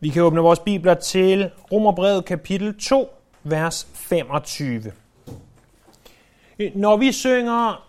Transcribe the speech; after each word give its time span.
Vi 0.00 0.08
kan 0.08 0.22
åbne 0.22 0.40
vores 0.40 0.58
bibler 0.58 0.94
til 0.94 1.50
Romerbrevet 1.72 2.24
kapitel 2.24 2.78
2, 2.78 3.20
vers 3.42 3.88
25. 3.94 4.92
Når 6.74 6.96
vi 6.96 7.12
synger, 7.12 7.88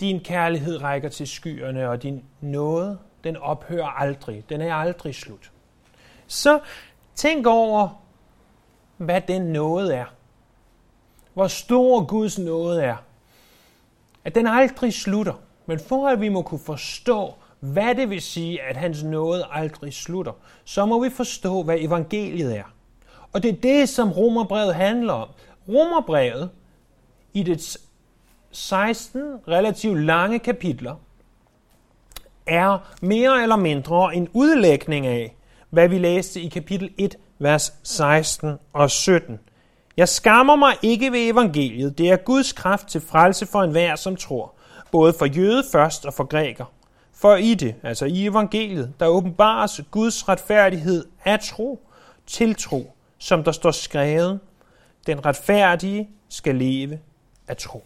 din 0.00 0.20
kærlighed 0.20 0.82
rækker 0.82 1.08
til 1.08 1.28
skyerne, 1.28 1.88
og 1.88 2.02
din 2.02 2.24
nåde, 2.40 2.98
den 3.24 3.36
ophører 3.36 3.86
aldrig, 3.86 4.44
den 4.48 4.60
er 4.60 4.74
aldrig 4.74 5.14
slut. 5.14 5.50
Så 6.26 6.60
tænk 7.14 7.46
over, 7.46 8.02
hvad 8.96 9.20
den 9.20 9.42
nåde 9.42 9.94
er. 9.94 10.06
Hvor 11.34 11.46
stor 11.46 12.04
Guds 12.04 12.38
nåde 12.38 12.82
er. 12.82 12.96
At 14.24 14.34
den 14.34 14.46
aldrig 14.46 14.94
slutter. 14.94 15.34
Men 15.66 15.80
for 15.80 16.08
at 16.08 16.20
vi 16.20 16.28
må 16.28 16.42
kunne 16.42 16.60
forstå, 16.60 17.34
hvad 17.60 17.94
det 17.94 18.10
vil 18.10 18.22
sige, 18.22 18.62
at 18.62 18.76
hans 18.76 19.02
nåde 19.02 19.44
aldrig 19.50 19.94
slutter, 19.94 20.32
så 20.64 20.86
må 20.86 21.02
vi 21.02 21.10
forstå, 21.10 21.62
hvad 21.62 21.76
evangeliet 21.78 22.56
er. 22.56 22.74
Og 23.32 23.42
det 23.42 23.48
er 23.48 23.60
det, 23.60 23.88
som 23.88 24.12
Romerbrevet 24.12 24.74
handler 24.74 25.12
om. 25.12 25.28
Romerbrevet, 25.68 26.50
i 27.34 27.42
dets 27.42 27.78
16 28.50 29.22
relativt 29.48 30.00
lange 30.00 30.38
kapitler, 30.38 30.94
er 32.46 32.78
mere 33.02 33.42
eller 33.42 33.56
mindre 33.56 34.14
en 34.14 34.28
udlægning 34.32 35.06
af, 35.06 35.36
hvad 35.70 35.88
vi 35.88 35.98
læste 35.98 36.40
i 36.40 36.48
kapitel 36.48 36.90
1, 36.98 37.16
vers 37.38 37.72
16 37.82 38.58
og 38.72 38.90
17. 38.90 39.40
Jeg 39.96 40.08
skammer 40.08 40.56
mig 40.56 40.74
ikke 40.82 41.12
ved 41.12 41.30
evangeliet. 41.30 41.98
Det 41.98 42.10
er 42.10 42.16
Guds 42.16 42.52
kraft 42.52 42.86
til 42.86 43.00
frelse 43.00 43.46
for 43.46 43.62
enhver, 43.62 43.96
som 43.96 44.16
tror. 44.16 44.54
Både 44.92 45.12
for 45.18 45.26
jøde 45.26 45.64
først 45.72 46.06
og 46.06 46.14
for 46.14 46.24
græker. 46.24 46.64
For 47.20 47.36
i 47.36 47.54
det, 47.54 47.74
altså 47.82 48.04
i 48.04 48.26
evangeliet, 48.26 48.92
der 49.00 49.06
åbenbares 49.06 49.80
Guds 49.90 50.28
retfærdighed 50.28 51.04
af 51.24 51.40
tro 51.40 51.86
til 52.26 52.54
tro, 52.54 52.92
som 53.18 53.44
der 53.44 53.52
står 53.52 53.70
skrevet, 53.70 54.40
den 55.06 55.26
retfærdige 55.26 56.10
skal 56.28 56.54
leve 56.54 56.98
af 57.48 57.56
tro. 57.56 57.84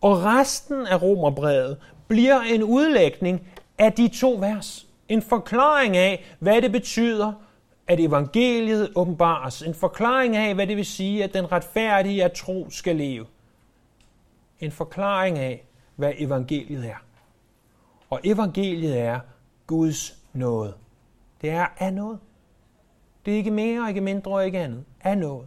Og 0.00 0.24
resten 0.24 0.86
af 0.86 1.02
romerbrevet 1.02 1.76
bliver 2.08 2.40
en 2.40 2.62
udlægning 2.62 3.46
af 3.78 3.92
de 3.92 4.08
to 4.08 4.36
vers. 4.40 4.86
En 5.08 5.22
forklaring 5.22 5.96
af, 5.96 6.34
hvad 6.38 6.62
det 6.62 6.72
betyder, 6.72 7.32
at 7.86 8.00
evangeliet 8.00 8.90
åbenbares. 8.94 9.62
En 9.62 9.74
forklaring 9.74 10.36
af, 10.36 10.54
hvad 10.54 10.66
det 10.66 10.76
vil 10.76 10.86
sige, 10.86 11.24
at 11.24 11.34
den 11.34 11.52
retfærdige 11.52 12.24
af 12.24 12.30
tro 12.32 12.66
skal 12.70 12.96
leve. 12.96 13.26
En 14.60 14.72
forklaring 14.72 15.38
af, 15.38 15.64
hvad 15.96 16.12
evangeliet 16.18 16.86
er. 16.86 17.09
Og 18.10 18.20
evangeliet 18.24 18.98
er 18.98 19.20
Guds 19.66 20.16
nåde. 20.32 20.74
Det 21.42 21.50
er 21.50 21.66
af 21.78 21.92
noget. 21.92 22.18
Det 23.24 23.32
er 23.32 23.36
ikke 23.36 23.50
mere, 23.50 23.88
ikke 23.88 24.00
mindre 24.00 24.30
og 24.30 24.46
ikke 24.46 24.58
andet. 24.58 24.84
Af 25.00 25.18
noget. 25.18 25.46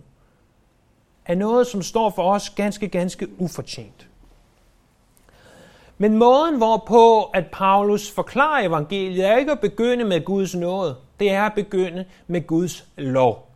Af 1.25 1.37
noget, 1.37 1.67
som 1.67 1.81
står 1.81 2.09
for 2.09 2.33
os 2.33 2.49
ganske, 2.49 2.87
ganske 2.87 3.27
ufortjent. 3.41 4.07
Men 5.97 6.17
måden, 6.17 6.57
hvorpå 6.57 7.23
at 7.23 7.45
Paulus 7.51 8.11
forklarer 8.11 8.67
evangeliet, 8.67 9.25
er 9.25 9.37
ikke 9.37 9.51
at 9.51 9.59
begynde 9.59 10.03
med 10.03 10.25
Guds 10.25 10.55
nåde. 10.55 10.95
Det 11.19 11.31
er 11.31 11.43
at 11.43 11.53
begynde 11.53 12.05
med 12.27 12.47
Guds 12.47 12.87
lov. 12.97 13.49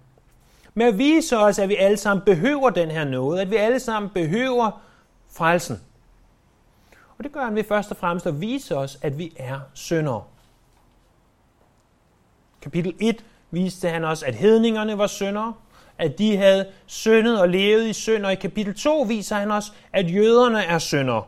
Med 0.74 0.86
at 0.86 0.98
vise 0.98 1.38
os, 1.38 1.60
at 1.60 1.70
vi 1.70 1.76
alle 1.76 1.98
sammen 1.98 2.26
behøver 2.26 2.70
den 2.70 2.92
her 2.92 3.04
nåde, 3.04 3.42
at 3.42 3.52
vi 3.52 3.56
alle 3.56 3.80
sammen 3.80 4.12
behøver 4.14 4.82
frelsen. 5.30 5.82
Og 7.18 7.24
det 7.24 7.32
gør 7.32 7.44
han 7.44 7.56
ved 7.56 7.64
først 7.64 7.92
og 7.92 7.98
fremmest 7.98 8.28
at 8.28 8.42
vise 8.42 8.78
os, 8.78 8.98
at 9.02 9.18
vi 9.18 9.34
er 9.36 9.60
syndere. 9.74 10.24
Kapitel 12.62 12.94
1 13.00 13.26
viste 13.52 13.90
han 13.90 14.04
os, 14.04 14.24
at 14.24 14.36
hedningerne 14.36 14.98
var 14.98 15.08
syndere, 15.08 15.54
at 15.98 16.18
de 16.18 16.38
havde 16.38 16.68
syndet 16.86 17.42
og 17.42 17.50
levet 17.50 17.88
i 17.88 17.94
synd, 17.94 18.26
og 18.26 18.32
i 18.32 18.36
kapitel 18.36 18.76
2 18.76 19.02
viser 19.02 19.36
han 19.36 19.52
os, 19.52 19.74
at 19.94 20.14
jøderne 20.14 20.64
er 20.64 20.80
syndere. 20.80 21.24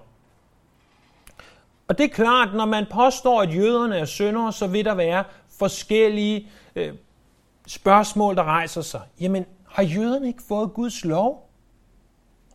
Og 1.87 1.97
det 1.97 2.03
er 2.03 2.09
klart, 2.09 2.53
når 2.53 2.65
man 2.65 2.85
påstår, 2.91 3.41
at 3.41 3.55
jøderne 3.55 3.97
er 3.97 4.05
syndere, 4.05 4.53
så 4.53 4.67
vil 4.67 4.85
der 4.85 4.93
være 4.93 5.23
forskellige 5.59 6.49
øh, 6.75 6.93
spørgsmål, 7.67 8.35
der 8.35 8.43
rejser 8.43 8.81
sig. 8.81 9.01
Jamen, 9.19 9.45
har 9.67 9.83
jøderne 9.83 10.27
ikke 10.27 10.43
fået 10.47 10.73
Guds 10.73 11.05
lov? 11.05 11.48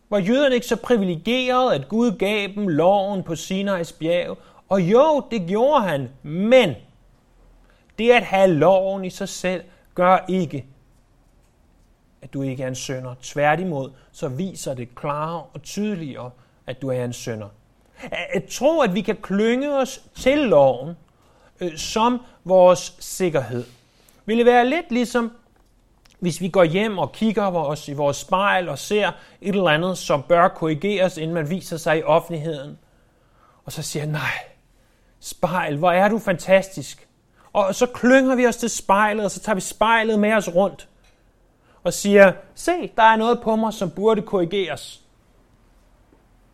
Var 0.09 0.19
jøderne 0.19 0.55
ikke 0.55 0.67
så 0.67 0.75
privilegeret, 0.75 1.73
at 1.73 1.87
Gud 1.87 2.11
gav 2.11 2.47
dem 2.55 2.67
loven 2.67 3.23
på 3.23 3.33
Sinai's 3.33 3.97
bjerg? 3.99 4.37
Og 4.69 4.81
jo, 4.81 5.23
det 5.31 5.47
gjorde 5.47 5.81
han, 5.81 6.09
men 6.23 6.73
det 7.99 8.11
at 8.11 8.23
have 8.23 8.47
loven 8.47 9.05
i 9.05 9.09
sig 9.09 9.29
selv 9.29 9.63
gør 9.95 10.25
ikke, 10.27 10.65
at 12.21 12.33
du 12.33 12.41
ikke 12.41 12.63
er 12.63 12.67
en 12.67 12.75
sønder. 12.75 13.15
Tværtimod, 13.21 13.91
så 14.11 14.27
viser 14.27 14.73
det 14.73 14.95
klarere 14.95 15.43
og 15.53 15.61
tydeligere, 15.63 16.31
at 16.67 16.81
du 16.81 16.89
er 16.89 17.05
en 17.05 17.13
sønder. 17.13 17.47
At 18.11 18.43
tro, 18.43 18.81
at 18.81 18.95
vi 18.95 19.01
kan 19.01 19.15
klynge 19.15 19.77
os 19.77 20.03
til 20.15 20.37
loven 20.37 20.95
øh, 21.61 21.77
som 21.77 22.21
vores 22.43 22.95
sikkerhed, 22.99 23.63
ville 24.25 24.45
være 24.45 24.69
lidt 24.69 24.91
ligesom 24.91 25.31
hvis 26.25 26.41
vi 26.41 26.49
går 26.49 26.63
hjem 26.63 26.97
og 26.97 27.11
kigger 27.11 27.51
på 27.51 27.57
os 27.57 27.87
i 27.87 27.93
vores 27.93 28.17
spejl 28.17 28.69
og 28.69 28.79
ser 28.79 29.07
et 29.41 29.55
eller 29.55 29.69
andet, 29.69 29.97
som 29.97 30.23
bør 30.23 30.47
korrigeres, 30.47 31.17
inden 31.17 31.33
man 31.33 31.49
viser 31.49 31.77
sig 31.77 31.99
i 31.99 32.03
offentligheden, 32.03 32.77
og 33.65 33.71
så 33.71 33.81
siger 33.81 34.05
nej, 34.05 34.39
spejl, 35.19 35.77
hvor 35.77 35.91
er 35.91 36.09
du 36.09 36.19
fantastisk. 36.19 37.07
Og 37.53 37.75
så 37.75 37.85
klynger 37.85 38.35
vi 38.35 38.47
os 38.47 38.57
til 38.57 38.69
spejlet, 38.69 39.25
og 39.25 39.31
så 39.31 39.39
tager 39.39 39.55
vi 39.55 39.61
spejlet 39.61 40.19
med 40.19 40.33
os 40.33 40.55
rundt 40.55 40.87
og 41.83 41.93
siger, 41.93 42.33
se, 42.55 42.91
der 42.95 43.03
er 43.03 43.15
noget 43.15 43.41
på 43.41 43.55
mig, 43.55 43.73
som 43.73 43.91
burde 43.91 44.21
korrigeres. 44.21 45.01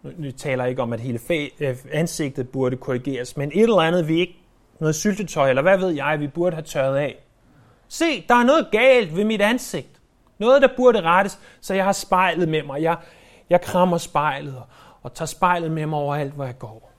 Nu 0.03 0.31
taler 0.31 0.63
jeg 0.63 0.69
ikke 0.69 0.81
om, 0.81 0.93
at 0.93 0.99
hele 0.99 1.19
øh, 1.59 1.77
ansigtet 1.91 2.49
burde 2.49 2.77
korrigeres, 2.77 3.37
men 3.37 3.51
et 3.51 3.63
eller 3.63 3.81
andet, 3.81 4.07
vi 4.07 4.19
ikke, 4.19 4.37
noget 4.79 4.95
syltetøj, 4.95 5.49
eller 5.49 5.61
hvad 5.61 5.77
ved 5.77 5.89
jeg, 5.89 6.19
vi 6.19 6.27
burde 6.27 6.55
have 6.55 6.65
tørret 6.65 6.97
af. 6.97 7.23
Se, 7.91 8.25
der 8.29 8.35
er 8.35 8.43
noget 8.43 8.67
galt 8.71 9.15
ved 9.15 9.23
mit 9.23 9.41
ansigt. 9.41 10.01
Noget, 10.37 10.61
der 10.61 10.67
burde 10.77 11.01
rettes, 11.01 11.39
så 11.61 11.73
jeg 11.73 11.85
har 11.85 11.91
spejlet 11.91 12.49
med 12.49 12.63
mig. 12.63 12.81
Jeg, 12.81 12.97
jeg 13.49 13.61
krammer 13.61 13.97
spejlet 13.97 14.57
og, 14.57 14.65
og 15.03 15.13
tager 15.13 15.27
spejlet 15.27 15.71
med 15.71 15.85
mig 15.85 15.99
overalt, 15.99 16.33
hvor 16.33 16.45
jeg 16.45 16.57
går. 16.59 16.91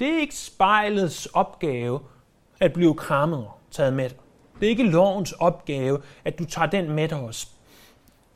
Det 0.00 0.08
er 0.08 0.20
ikke 0.20 0.36
spejlets 0.36 1.26
opgave 1.26 2.00
at 2.60 2.72
blive 2.72 2.94
krammet 2.94 3.38
og 3.38 3.58
taget 3.70 3.92
med 3.92 4.08
dig. 4.08 4.18
Det 4.60 4.66
er 4.66 4.70
ikke 4.70 4.90
lovens 4.90 5.32
opgave, 5.32 6.02
at 6.24 6.38
du 6.38 6.44
tager 6.44 6.66
den 6.66 6.90
med 6.90 7.08
dig 7.08 7.20
også. 7.20 7.46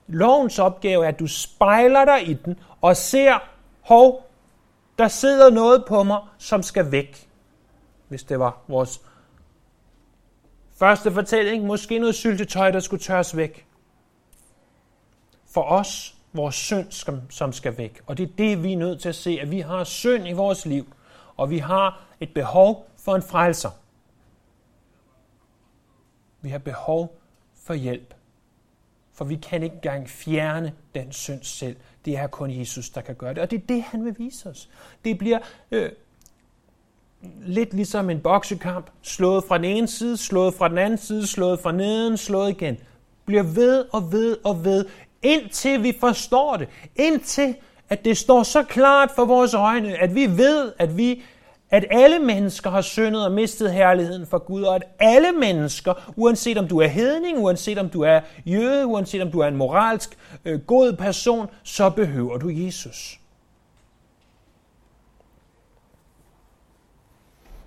Lovens 0.06 0.58
opgave 0.58 1.04
er, 1.04 1.08
at 1.08 1.18
du 1.18 1.26
spejler 1.26 2.04
dig 2.04 2.28
i 2.28 2.34
den 2.34 2.58
og 2.80 2.96
ser, 2.96 3.38
hov, 3.80 4.30
der 4.98 5.08
sidder 5.08 5.50
noget 5.50 5.84
på 5.88 6.02
mig, 6.02 6.20
som 6.38 6.62
skal 6.62 6.92
væk. 6.92 7.28
Hvis 8.08 8.24
det 8.24 8.38
var 8.38 8.58
vores 8.68 9.00
Første 10.76 11.12
fortælling, 11.12 11.64
måske 11.64 11.98
noget 11.98 12.14
syltetøj, 12.14 12.70
der 12.70 12.80
skulle 12.80 13.02
tørres 13.02 13.36
væk. 13.36 13.66
For 15.46 15.62
os, 15.62 16.16
vores 16.32 16.54
synd, 16.54 17.20
som 17.30 17.52
skal 17.52 17.78
væk. 17.78 18.00
Og 18.06 18.18
det 18.18 18.30
er 18.30 18.36
det, 18.38 18.62
vi 18.62 18.72
er 18.72 18.76
nødt 18.76 19.00
til 19.00 19.08
at 19.08 19.14
se, 19.14 19.38
at 19.42 19.50
vi 19.50 19.60
har 19.60 19.84
synd 19.84 20.28
i 20.28 20.32
vores 20.32 20.66
liv, 20.66 20.94
og 21.36 21.50
vi 21.50 21.58
har 21.58 22.06
et 22.20 22.34
behov 22.34 22.88
for 22.96 23.16
en 23.16 23.22
frelser. 23.22 23.70
Vi 26.40 26.48
har 26.48 26.58
behov 26.58 27.20
for 27.54 27.74
hjælp. 27.74 28.14
For 29.12 29.24
vi 29.24 29.36
kan 29.36 29.62
ikke 29.62 29.74
engang 29.74 30.08
fjerne 30.08 30.74
den 30.94 31.12
synd 31.12 31.42
selv. 31.42 31.76
Det 32.04 32.16
er 32.16 32.26
kun 32.26 32.50
Jesus, 32.50 32.90
der 32.90 33.00
kan 33.00 33.14
gøre 33.14 33.34
det. 33.34 33.42
Og 33.42 33.50
det 33.50 33.62
er 33.62 33.66
det, 33.66 33.82
han 33.82 34.04
vil 34.04 34.18
vise 34.18 34.48
os. 34.48 34.70
Det 35.04 35.18
bliver 35.18 35.38
øh, 35.70 35.92
lidt 37.46 37.74
ligesom 37.74 38.10
en 38.10 38.20
boksekamp, 38.20 38.90
slået 39.02 39.44
fra 39.48 39.56
den 39.56 39.64
ene 39.64 39.88
side, 39.88 40.16
slået 40.16 40.54
fra 40.54 40.68
den 40.68 40.78
anden 40.78 40.98
side, 40.98 41.26
slået 41.26 41.60
fra 41.60 41.72
neden, 41.72 42.16
slået 42.16 42.50
igen. 42.50 42.76
Bliver 43.26 43.42
ved 43.42 43.84
og 43.92 44.12
ved 44.12 44.36
og 44.44 44.64
ved, 44.64 44.84
indtil 45.22 45.82
vi 45.82 45.96
forstår 46.00 46.56
det. 46.56 46.68
Indtil 46.96 47.54
at 47.88 48.04
det 48.04 48.16
står 48.16 48.42
så 48.42 48.62
klart 48.62 49.10
for 49.16 49.24
vores 49.24 49.54
øjne, 49.54 50.02
at 50.02 50.14
vi 50.14 50.26
ved, 50.26 50.72
at 50.78 50.96
vi 50.96 51.22
at 51.70 51.84
alle 51.90 52.18
mennesker 52.18 52.70
har 52.70 52.80
syndet 52.80 53.24
og 53.24 53.32
mistet 53.32 53.72
herligheden 53.72 54.26
for 54.26 54.38
Gud, 54.38 54.62
og 54.62 54.74
at 54.74 54.82
alle 54.98 55.32
mennesker, 55.32 56.12
uanset 56.16 56.58
om 56.58 56.68
du 56.68 56.80
er 56.80 56.86
hedning, 56.86 57.38
uanset 57.38 57.78
om 57.78 57.88
du 57.88 58.02
er 58.02 58.20
jøde, 58.46 58.86
uanset 58.86 59.22
om 59.22 59.30
du 59.30 59.40
er 59.40 59.48
en 59.48 59.56
moralsk 59.56 60.18
øh, 60.44 60.60
god 60.60 60.92
person, 60.92 61.46
så 61.62 61.90
behøver 61.90 62.38
du 62.38 62.48
Jesus. 62.48 63.20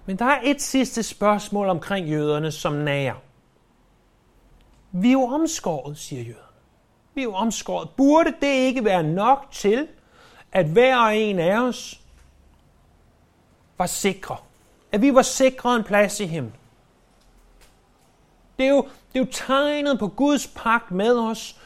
Men 0.09 0.19
der 0.19 0.25
er 0.25 0.39
et 0.43 0.61
sidste 0.61 1.03
spørgsmål 1.03 1.69
omkring 1.69 2.09
jøderne, 2.09 2.51
som 2.51 2.73
nager. 2.73 3.15
Vi 4.91 5.07
er 5.07 5.11
jo 5.11 5.23
omskåret, 5.23 5.97
siger 5.97 6.21
jøderne. 6.21 6.57
Vi 7.13 7.21
er 7.21 7.23
jo 7.23 7.33
omskåret. 7.33 7.89
Burde 7.89 8.33
det 8.41 8.47
ikke 8.47 8.85
være 8.85 9.03
nok 9.03 9.47
til, 9.51 9.87
at 10.51 10.65
hver 10.65 10.97
og 10.97 11.17
en 11.17 11.39
af 11.39 11.59
os 11.59 12.01
var 13.77 13.85
sikre? 13.85 14.37
At 14.91 15.01
vi 15.01 15.13
var 15.13 15.21
sikre 15.21 15.75
en 15.75 15.83
plads 15.83 16.19
i 16.19 16.25
himlen? 16.25 16.55
Det 18.57 18.65
er, 18.65 18.69
jo, 18.69 18.81
det 19.13 19.19
er 19.19 19.25
jo 19.25 19.31
tegnet 19.31 19.99
på 19.99 20.07
Guds 20.07 20.47
pagt 20.47 20.91
med 20.91 21.19
os, 21.19 21.59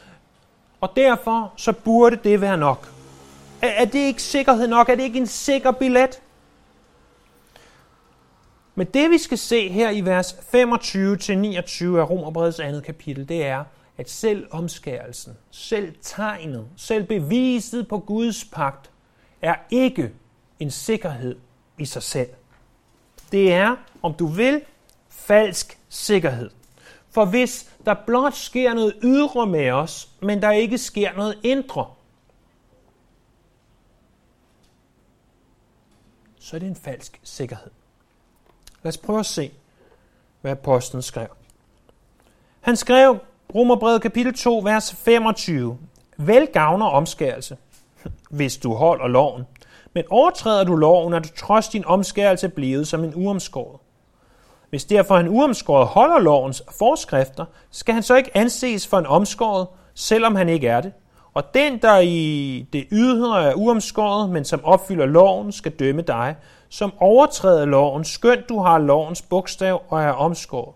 og 0.82 0.96
derfor 0.96 1.54
så 1.58 1.72
burde 1.72 2.16
det 2.16 2.42
være 2.42 2.58
nok. 2.58 2.92
Er, 3.62 3.68
er 3.68 3.86
det 3.86 4.00
ikke 4.00 4.24
sikkerhed 4.24 4.68
nok? 4.68 4.90
Er 4.90 4.96
det 4.96 5.04
ikke 5.04 5.20
en 5.20 5.28
sikker 5.28 5.72
billet? 5.72 6.23
Men 8.76 8.88
det 8.88 9.10
vi 9.10 9.18
skal 9.18 9.38
se 9.38 9.70
her 9.70 9.90
i 9.90 10.02
vers 10.02 10.34
25-29 10.34 10.38
af 11.98 12.10
Romerbrevets 12.10 12.60
andet 12.60 12.84
kapitel, 12.84 13.30
det 13.30 13.46
er, 13.46 13.64
at 13.98 14.10
selv 14.10 14.48
omskærelsen, 14.52 15.38
selv 15.52 15.96
tegnet, 16.02 16.68
selv 16.78 17.04
beviset 17.04 17.88
på 17.88 18.00
Guds 18.00 18.46
pagt, 18.46 18.92
er 19.42 19.56
ikke 19.70 20.12
en 20.60 20.72
sikkerhed 20.72 21.36
i 21.78 21.86
sig 21.86 22.04
selv. 22.04 22.30
Det 23.32 23.54
er, 23.54 23.76
om 24.02 24.14
du 24.14 24.28
vil, 24.28 24.62
falsk 25.10 25.80
sikkerhed. 25.90 26.50
For 27.10 27.26
hvis 27.26 27.72
der 27.86 27.94
blot 28.06 28.34
sker 28.34 28.74
noget 28.74 28.94
ydre 29.04 29.48
med 29.48 29.72
os, 29.72 30.10
men 30.22 30.42
der 30.42 30.52
ikke 30.52 30.78
sker 30.78 31.14
noget 31.14 31.40
indre, 31.44 31.86
så 36.40 36.56
er 36.56 36.60
det 36.60 36.68
en 36.68 36.76
falsk 36.76 37.20
sikkerhed. 37.24 37.72
Lad 38.84 38.90
os 38.90 38.98
prøve 38.98 39.20
at 39.20 39.26
se, 39.26 39.52
hvad 40.42 40.52
apostlen 40.52 41.02
skrev. 41.02 41.28
Han 42.62 42.76
skrev, 42.76 43.18
Romerbrevet 43.56 44.02
kapitel 44.02 44.34
2, 44.34 44.58
vers 44.58 44.96
25. 44.96 45.78
Vel 46.18 46.48
gavner 46.48 46.86
omskærelse, 46.86 47.58
hvis 48.30 48.58
du 48.58 48.74
holder 48.74 49.08
loven. 49.08 49.44
Men 49.94 50.04
overtræder 50.10 50.64
du 50.64 50.76
loven, 50.76 51.14
er 51.14 51.20
du 51.20 51.30
trods 51.38 51.68
din 51.68 51.86
omskærelse 51.86 52.50
blevet 52.50 52.88
som 52.88 53.04
en 53.04 53.14
uomskåret. 53.16 53.80
Hvis 54.70 54.86
derfor 54.86 55.18
en 55.18 55.30
uomskåret 55.30 55.88
holder 55.88 56.20
lovens 56.20 56.64
forskrifter, 56.78 57.46
skal 57.72 57.94
han 57.94 58.04
så 58.04 58.16
ikke 58.16 58.38
anses 58.38 58.88
for 58.88 59.00
en 59.00 59.06
omskåret, 59.06 59.68
selvom 59.94 60.36
han 60.36 60.50
ikke 60.50 60.68
er 60.68 60.82
det. 60.82 60.94
Og 61.34 61.54
den, 61.54 61.82
der 61.82 62.00
i 62.00 62.66
det 62.74 62.88
ydre 62.92 63.44
er 63.44 63.54
uomskåret, 63.54 64.30
men 64.30 64.46
som 64.46 64.66
opfylder 64.66 65.06
loven, 65.06 65.52
skal 65.52 65.72
dømme 65.72 66.02
dig, 66.02 66.36
som 66.74 66.94
overtræder 67.00 67.66
loven, 67.66 68.04
skønt 68.04 68.50
du 68.50 68.60
har 68.60 68.78
lovens 68.78 69.22
bogstav 69.22 69.84
og 69.90 70.04
er 70.04 70.12
omskåret. 70.12 70.76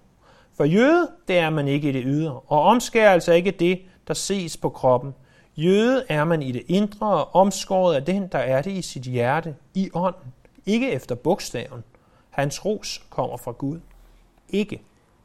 For 0.57 0.63
jøde, 0.63 1.09
det 1.27 1.37
er 1.37 1.49
man 1.49 1.67
ikke 1.67 1.89
i 1.89 1.91
det 1.91 2.03
ydre, 2.05 2.39
og 2.47 2.63
omskærelse 2.63 3.07
er 3.09 3.13
altså 3.13 3.33
ikke 3.33 3.51
det, 3.51 3.81
der 4.07 4.13
ses 4.13 4.57
på 4.57 4.69
kroppen. 4.69 5.15
Jøde 5.55 6.05
er 6.09 6.23
man 6.23 6.41
i 6.41 6.51
det 6.51 6.63
indre 6.67 7.07
og 7.07 7.35
omskåret 7.35 7.95
er 7.95 7.99
den, 7.99 8.27
der 8.27 8.39
er 8.39 8.61
det 8.61 8.71
i 8.71 8.81
sit 8.81 9.03
hjerte, 9.03 9.55
i 9.73 9.89
ånden, 9.93 10.33
ikke 10.65 10.91
efter 10.91 11.15
bogstaven. 11.15 11.83
Hans 12.29 12.65
ros 12.65 13.05
kommer 13.09 13.37
fra 13.37 13.51
Gud, 13.51 13.79
ikke 14.49 14.81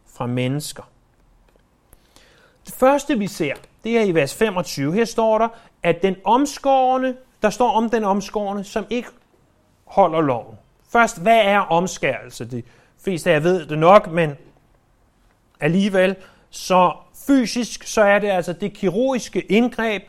fra 0.07 0.27
mennesker. 0.27 0.83
Det 2.67 2.75
første 2.75 3.19
vi 3.19 3.27
ser, 3.27 3.55
det 3.85 3.99
er 3.99 4.03
i 4.03 4.15
vers 4.15 4.35
25. 4.35 4.95
Her 4.95 5.05
står 5.05 5.39
der, 5.39 5.49
at 5.83 6.03
den 6.03 6.17
omskårne, 6.25 7.17
der 7.43 7.51
står 7.51 7.71
om 7.71 7.91
den 7.91 8.05
omskårne, 8.05 8.65
som 8.65 8.85
ikke 8.91 9.09
holder 9.85 10.21
loven. 10.21 10.57
Først, 10.93 11.23
hvad 11.23 11.41
er 11.45 11.59
omskærelse? 11.59 12.45
De 12.45 12.63
fleste 13.05 13.31
af 13.31 13.35
jer 13.35 13.41
ved 13.41 13.67
det 13.67 13.79
nok, 13.79 14.11
men 14.11 14.33
alligevel, 15.61 16.17
så 16.51 16.93
fysisk, 17.27 17.87
så 17.87 18.03
er 18.03 18.19
det 18.19 18.29
altså 18.29 18.53
det 18.53 18.73
kirurgiske 18.73 19.41
indgreb, 19.41 20.03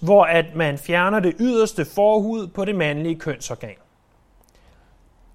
hvor 0.00 0.24
at 0.24 0.46
man 0.54 0.78
fjerner 0.78 1.20
det 1.20 1.34
yderste 1.40 1.84
forhud 1.84 2.46
på 2.46 2.64
det 2.64 2.74
mandlige 2.74 3.18
kønsorgan. 3.18 3.74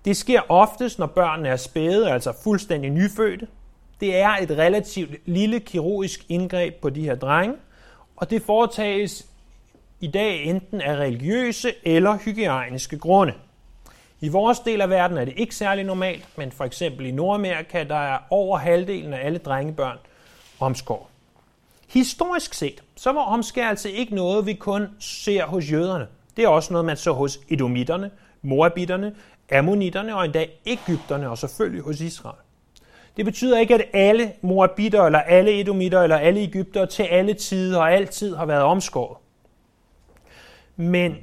Det 0.05 0.17
sker 0.17 0.41
oftest, 0.49 0.99
når 0.99 1.07
børnene 1.07 1.49
er 1.49 1.55
spæde, 1.55 2.11
altså 2.11 2.33
fuldstændig 2.43 2.91
nyfødte. 2.91 3.47
Det 3.99 4.17
er 4.17 4.29
et 4.41 4.51
relativt 4.51 5.27
lille 5.27 5.59
kirurgisk 5.59 6.25
indgreb 6.29 6.75
på 6.81 6.89
de 6.89 7.01
her 7.01 7.15
drenge, 7.15 7.55
og 8.15 8.29
det 8.29 8.41
foretages 8.41 9.25
i 9.99 10.07
dag 10.07 10.43
enten 10.43 10.81
af 10.81 10.95
religiøse 10.95 11.73
eller 11.83 12.17
hygiejniske 12.17 12.99
grunde. 12.99 13.33
I 14.23 14.29
vores 14.29 14.59
del 14.59 14.81
af 14.81 14.89
verden 14.89 15.17
er 15.17 15.25
det 15.25 15.33
ikke 15.37 15.55
særlig 15.55 15.83
normalt, 15.83 16.27
men 16.37 16.51
for 16.51 16.63
eksempel 16.63 17.05
i 17.05 17.11
Nordamerika, 17.11 17.83
der 17.83 17.95
er 17.95 18.17
over 18.29 18.57
halvdelen 18.57 19.13
af 19.13 19.25
alle 19.25 19.39
drengebørn 19.39 19.97
omskåret. 20.59 21.07
Historisk 21.87 22.53
set, 22.53 22.83
så 22.95 23.11
var 23.11 23.21
omskærelse 23.21 23.89
altså 23.89 23.99
ikke 24.01 24.15
noget, 24.15 24.45
vi 24.45 24.53
kun 24.53 24.87
ser 24.99 25.45
hos 25.45 25.71
jøderne. 25.71 26.07
Det 26.37 26.43
er 26.43 26.47
også 26.47 26.73
noget, 26.73 26.85
man 26.85 26.97
så 26.97 27.11
hos 27.11 27.39
edomitterne, 27.49 28.11
moabitterne, 28.41 29.15
ammonitterne 29.51 30.15
og 30.15 30.25
endda 30.25 30.45
Ægypterne 30.65 31.29
og 31.29 31.37
selvfølgelig 31.37 31.83
hos 31.83 32.01
Israel. 32.01 32.39
Det 33.17 33.25
betyder 33.25 33.59
ikke, 33.59 33.73
at 33.73 33.85
alle 33.93 34.31
moabitter, 34.41 35.03
eller 35.03 35.19
alle 35.19 35.59
edomitter, 35.59 36.01
eller 36.01 36.17
alle 36.17 36.39
Ægypter 36.39 36.85
til 36.85 37.03
alle 37.03 37.33
tider 37.33 37.79
og 37.79 37.93
altid 37.93 38.35
har 38.35 38.45
været 38.45 38.63
omskåret. 38.63 39.17
Men 40.75 41.17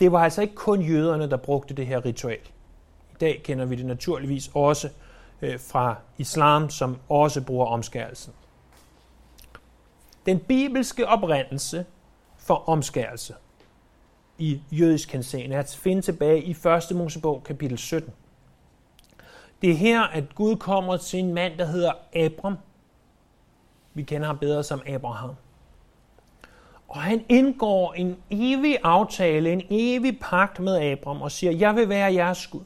det 0.00 0.12
var 0.12 0.24
altså 0.24 0.42
ikke 0.42 0.54
kun 0.54 0.82
jøderne, 0.82 1.30
der 1.30 1.36
brugte 1.36 1.74
det 1.74 1.86
her 1.86 2.04
ritual. 2.04 2.40
I 3.10 3.16
dag 3.20 3.40
kender 3.44 3.64
vi 3.64 3.76
det 3.76 3.86
naturligvis 3.86 4.50
også 4.54 4.88
øh, 5.42 5.60
fra 5.60 5.96
islam, 6.18 6.70
som 6.70 6.96
også 7.08 7.40
bruger 7.40 7.66
omskærelsen. 7.66 8.32
Den 10.26 10.38
bibelske 10.38 11.08
oprindelse 11.08 11.86
for 12.38 12.68
omskærelse 12.68 13.34
i 14.38 14.62
jødisk 14.70 15.12
henseende 15.12 15.56
er 15.56 15.60
at 15.60 15.78
finde 15.82 16.02
tilbage 16.02 16.42
i 16.42 16.50
1. 16.50 16.96
Mosebog 16.96 17.44
kapitel 17.44 17.78
17. 17.78 18.12
Det 19.62 19.70
er 19.70 19.74
her, 19.74 20.02
at 20.02 20.34
Gud 20.34 20.56
kommer 20.56 20.96
til 20.96 21.18
en 21.18 21.34
mand, 21.34 21.58
der 21.58 21.64
hedder 21.64 21.92
Abram. 22.14 22.58
Vi 23.94 24.02
kender 24.02 24.26
ham 24.26 24.38
bedre 24.38 24.64
som 24.64 24.82
Abraham. 24.86 25.34
Og 26.90 27.00
han 27.00 27.24
indgår 27.28 27.92
en 27.92 28.22
evig 28.30 28.78
aftale, 28.82 29.52
en 29.52 29.62
evig 29.70 30.20
pagt 30.20 30.60
med 30.60 30.90
Abram 30.90 31.22
og 31.22 31.32
siger, 31.32 31.52
jeg 31.52 31.76
vil 31.76 31.88
være 31.88 32.14
jeres 32.14 32.46
Gud. 32.46 32.64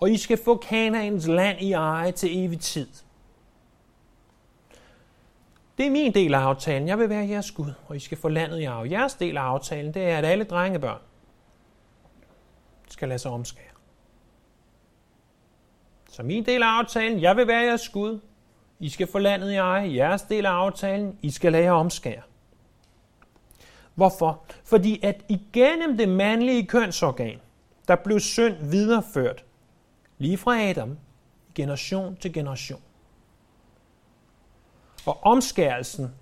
Og 0.00 0.10
I 0.10 0.16
skal 0.16 0.38
få 0.44 0.56
Kanaans 0.56 1.26
land 1.26 1.60
i 1.60 1.72
eje 1.72 2.12
til 2.12 2.44
evig 2.44 2.60
tid. 2.60 2.88
Det 5.78 5.86
er 5.86 5.90
min 5.90 6.14
del 6.14 6.34
af 6.34 6.38
aftalen. 6.38 6.88
Jeg 6.88 6.98
vil 6.98 7.08
være 7.08 7.28
jeres 7.28 7.50
Gud, 7.50 7.72
og 7.88 7.96
I 7.96 7.98
skal 7.98 8.18
få 8.18 8.28
landet 8.28 8.60
i 8.60 8.64
arv. 8.64 8.86
Jeres 8.86 9.14
del 9.14 9.36
af 9.36 9.42
aftalen, 9.42 9.94
det 9.94 10.02
er, 10.02 10.18
at 10.18 10.24
alle 10.24 10.44
drengebørn 10.44 11.00
skal 12.88 13.08
lade 13.08 13.18
sig 13.18 13.30
omskære. 13.30 13.64
Så 16.10 16.22
min 16.22 16.46
del 16.46 16.62
af 16.62 16.66
aftalen, 16.66 17.20
jeg 17.20 17.36
vil 17.36 17.46
være 17.46 17.64
jeres 17.64 17.88
Gud. 17.88 18.20
I 18.78 18.88
skal 18.88 19.06
få 19.06 19.18
landet 19.18 19.52
i 19.52 19.56
eje. 19.56 19.94
Jeres 19.94 20.22
del 20.22 20.46
af 20.46 20.50
aftalen, 20.50 21.18
I 21.22 21.30
skal 21.30 21.52
lade 21.52 21.64
jer 21.64 21.72
omskære. 21.72 22.22
Hvorfor? 23.94 24.44
Fordi 24.64 25.00
at 25.02 25.24
igennem 25.28 25.96
det 25.96 26.08
mandlige 26.08 26.66
kønsorgan, 26.66 27.38
der 27.88 27.96
blev 27.96 28.20
synd 28.20 28.56
videreført 28.70 29.44
lige 30.18 30.38
fra 30.38 30.60
Adam, 30.62 30.98
generation 31.54 32.16
til 32.16 32.32
generation. 32.32 32.82
Og 35.06 35.22
omskærelsen 35.22 36.14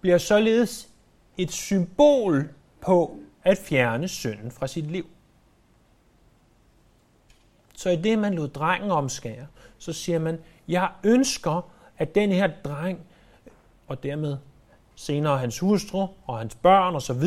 bliver 0.00 0.18
således 0.18 0.88
et 1.36 1.52
symbol 1.52 2.50
på 2.80 3.18
at 3.44 3.58
fjerne 3.58 4.08
synden 4.08 4.50
fra 4.50 4.66
sit 4.66 4.90
liv. 4.90 5.06
Så 7.74 7.90
i 7.90 7.96
det, 7.96 8.18
man 8.18 8.34
lod 8.34 8.48
drengen 8.48 8.90
omskære, 8.90 9.46
så 9.78 9.92
siger 9.92 10.18
man, 10.18 10.38
jeg 10.68 10.90
ønsker, 11.04 11.70
at 11.98 12.14
den 12.14 12.32
her 12.32 12.50
dreng, 12.64 13.00
og 13.86 14.02
dermed 14.02 14.36
senere 15.02 15.38
hans 15.38 15.58
hustru 15.58 16.06
og 16.26 16.38
hans 16.38 16.54
børn 16.54 16.94
osv., 16.94 17.24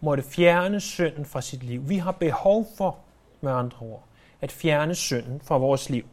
måtte 0.00 0.22
fjerne 0.22 0.80
synden 0.80 1.24
fra 1.24 1.40
sit 1.40 1.62
liv. 1.62 1.88
Vi 1.88 1.96
har 1.96 2.12
behov 2.12 2.66
for, 2.76 2.96
med 3.40 3.52
andre 3.52 3.78
ord, 3.80 4.04
at 4.40 4.52
fjerne 4.52 4.94
synden 4.94 5.40
fra 5.44 5.58
vores 5.58 5.90
liv. 5.90 6.04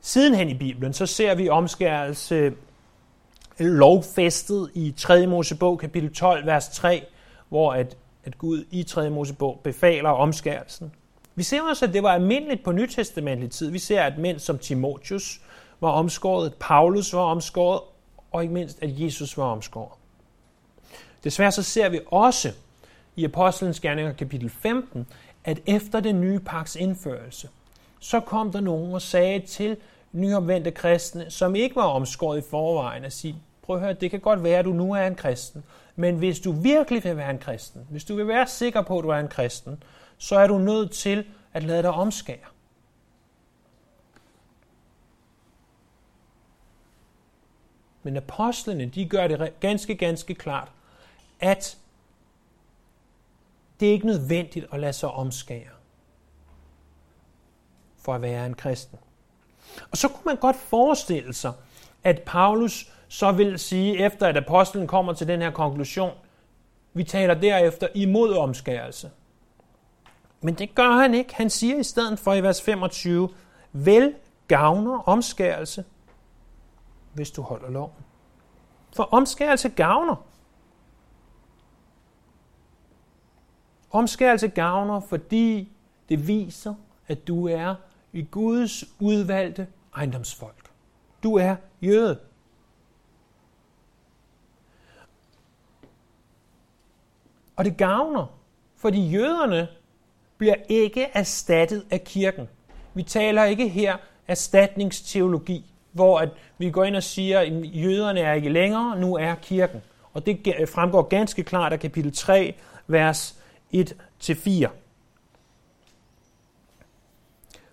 Sidenhen 0.00 0.48
i 0.48 0.54
Bibelen, 0.54 0.92
så 0.92 1.06
ser 1.06 1.34
vi 1.34 1.48
omskærelse 1.48 2.52
lovfæstet 3.58 4.70
i 4.74 4.94
3. 4.96 5.26
Mosebog 5.26 5.78
kapitel 5.78 6.14
12, 6.14 6.46
vers 6.46 6.68
3, 6.68 7.04
hvor 7.48 7.72
at, 7.72 7.96
at 8.24 8.38
Gud 8.38 8.64
i 8.70 8.82
3. 8.82 9.10
Mosebog 9.10 9.60
befaler 9.64 10.10
omskærelsen. 10.10 10.92
Vi 11.34 11.42
ser 11.42 11.62
også, 11.62 11.84
at 11.84 11.92
det 11.92 12.02
var 12.02 12.12
almindeligt 12.12 12.64
på 12.64 12.72
nytestamentlig 12.72 13.50
tid. 13.50 13.70
Vi 13.70 13.78
ser, 13.78 14.02
at 14.02 14.18
mænd 14.18 14.38
som 14.38 14.58
Timotius 14.58 15.40
var 15.80 15.90
omskåret, 15.90 16.54
Paulus 16.60 17.12
var 17.14 17.20
omskåret, 17.20 17.80
og 18.30 18.42
ikke 18.42 18.54
mindst, 18.54 18.82
at 18.82 19.00
Jesus 19.00 19.38
var 19.38 19.44
omskåret. 19.44 19.92
Desværre 21.24 21.52
så 21.52 21.62
ser 21.62 21.88
vi 21.88 22.00
også 22.06 22.52
i 23.16 23.24
Apostlenes 23.24 23.80
Gerninger 23.80 24.12
kapitel 24.12 24.50
15, 24.50 25.06
at 25.44 25.60
efter 25.66 26.00
den 26.00 26.20
nye 26.20 26.38
paks 26.38 26.76
indførelse, 26.76 27.48
så 28.00 28.20
kom 28.20 28.52
der 28.52 28.60
nogen 28.60 28.94
og 28.94 29.02
sagde 29.02 29.40
til 29.40 29.76
nyomvendte 30.12 30.70
kristne, 30.70 31.30
som 31.30 31.54
ikke 31.54 31.76
var 31.76 31.86
omskåret 31.86 32.38
i 32.38 32.50
forvejen, 32.50 33.04
at 33.04 33.12
sige, 33.12 33.36
prøv 33.62 33.76
at 33.76 33.82
høre, 33.82 33.92
det 33.92 34.10
kan 34.10 34.20
godt 34.20 34.44
være, 34.44 34.58
at 34.58 34.64
du 34.64 34.72
nu 34.72 34.92
er 34.92 35.06
en 35.06 35.14
kristen, 35.14 35.64
men 35.96 36.16
hvis 36.16 36.40
du 36.40 36.52
virkelig 36.52 37.04
vil 37.04 37.16
være 37.16 37.30
en 37.30 37.38
kristen, 37.38 37.86
hvis 37.90 38.04
du 38.04 38.16
vil 38.16 38.28
være 38.28 38.46
sikker 38.46 38.82
på, 38.82 38.98
at 38.98 39.04
du 39.04 39.08
er 39.08 39.16
en 39.16 39.28
kristen, 39.28 39.82
så 40.18 40.36
er 40.36 40.46
du 40.46 40.58
nødt 40.58 40.90
til 40.90 41.24
at 41.52 41.62
lade 41.62 41.82
dig 41.82 41.90
omskære. 41.90 42.36
Men 48.02 48.16
apostlene, 48.16 48.86
de 48.86 49.08
gør 49.08 49.26
det 49.26 49.60
ganske, 49.60 49.94
ganske 49.94 50.34
klart, 50.34 50.68
at 51.40 51.78
det 53.80 53.88
er 53.88 53.92
ikke 53.92 54.06
nødvendigt 54.06 54.66
at 54.72 54.80
lade 54.80 54.92
sig 54.92 55.10
omskære 55.10 55.70
for 57.98 58.14
at 58.14 58.22
være 58.22 58.46
en 58.46 58.54
kristen. 58.54 58.98
Og 59.90 59.96
så 59.96 60.08
kunne 60.08 60.24
man 60.24 60.36
godt 60.36 60.56
forestille 60.56 61.34
sig, 61.34 61.52
at 62.04 62.22
Paulus 62.26 62.92
så 63.08 63.32
vil 63.32 63.58
sige, 63.58 64.04
efter 64.04 64.26
at 64.26 64.36
apostlen 64.36 64.86
kommer 64.86 65.12
til 65.12 65.28
den 65.28 65.42
her 65.42 65.50
konklusion, 65.50 66.12
vi 66.92 67.04
taler 67.04 67.34
derefter 67.34 67.88
imod 67.94 68.34
omskærelse. 68.34 69.10
Men 70.40 70.54
det 70.54 70.74
gør 70.74 70.90
han 70.90 71.14
ikke. 71.14 71.34
Han 71.34 71.50
siger 71.50 71.78
i 71.78 71.82
stedet 71.82 72.18
for 72.18 72.34
i 72.34 72.42
vers 72.42 72.62
25, 72.62 73.28
vel 73.72 74.14
gavner 74.48 75.08
omskærelse, 75.08 75.84
hvis 77.12 77.30
du 77.30 77.42
holder 77.42 77.70
loven. 77.70 77.92
For 78.92 79.02
omskærelse 79.02 79.68
gavner. 79.68 80.16
Omskærelse 83.90 84.48
gavner, 84.48 85.00
fordi 85.00 85.72
det 86.08 86.26
viser, 86.26 86.74
at 87.08 87.28
du 87.28 87.48
er 87.48 87.74
i 88.12 88.22
Guds 88.22 88.84
udvalgte 89.00 89.66
ejendomsfolk. 89.96 90.70
Du 91.22 91.36
er 91.36 91.56
jøde. 91.82 92.20
Og 97.56 97.64
det 97.64 97.76
gavner, 97.76 98.26
fordi 98.76 99.10
jøderne 99.10 99.68
bliver 100.38 100.54
ikke 100.68 101.04
erstattet 101.04 101.86
af 101.90 102.04
kirken. 102.04 102.48
Vi 102.94 103.02
taler 103.02 103.44
ikke 103.44 103.68
her 103.68 103.96
erstatningsteologi, 104.28 105.69
hvor 105.92 106.18
at 106.18 106.28
vi 106.58 106.70
går 106.70 106.84
ind 106.84 106.96
og 106.96 107.02
siger, 107.02 107.40
at 107.40 107.48
jøderne 107.64 108.20
er 108.20 108.32
ikke 108.32 108.48
længere, 108.48 109.00
nu 109.00 109.16
er 109.16 109.34
kirken. 109.34 109.82
Og 110.12 110.26
det 110.26 110.68
fremgår 110.68 111.02
ganske 111.02 111.42
klart 111.42 111.72
af 111.72 111.80
kapitel 111.80 112.12
3, 112.12 112.54
vers 112.86 113.38
1-4. 113.74 114.68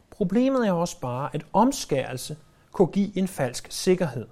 Problemet 0.09 0.67
er 0.67 0.71
også 0.71 0.99
bare, 0.99 1.29
at 1.33 1.45
omskærelse 1.53 2.37
kunne 2.71 2.87
give 2.87 3.17
en 3.17 3.27
falsk 3.27 3.67
sikkerhed. 3.69 4.27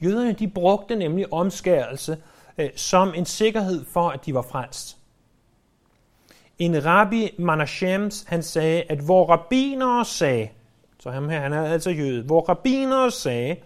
Jøderne 0.00 0.32
de 0.32 0.48
brugte 0.48 0.96
nemlig 0.96 1.32
omskærelse 1.32 2.18
øh, 2.58 2.70
som 2.76 3.14
en 3.14 3.26
sikkerhed 3.26 3.84
for, 3.84 4.08
at 4.08 4.26
de 4.26 4.34
var 4.34 4.42
frelst. 4.42 4.96
En 6.58 6.84
rabbi 6.84 7.30
Manashems, 7.38 8.24
han 8.28 8.42
sagde, 8.42 8.82
at 8.82 8.98
hvor 8.98 9.26
rabbinere 9.26 10.04
sagde, 10.04 10.48
så 11.02 11.10
ham 11.10 11.28
her, 11.28 11.40
han 11.40 11.52
er 11.52 11.64
altså 11.64 11.90
jøde, 11.90 12.22
hvor 12.22 12.40
rabbiner 12.40 13.08
sagde, 13.08 13.56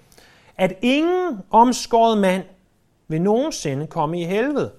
at 0.57 0.79
ingen 0.83 1.41
omskåret 1.51 2.19
mand 2.19 2.45
vil 3.09 3.23
nogensinde 3.23 3.87
komme 3.87 4.21
i 4.21 4.25
helvede. 4.25 4.73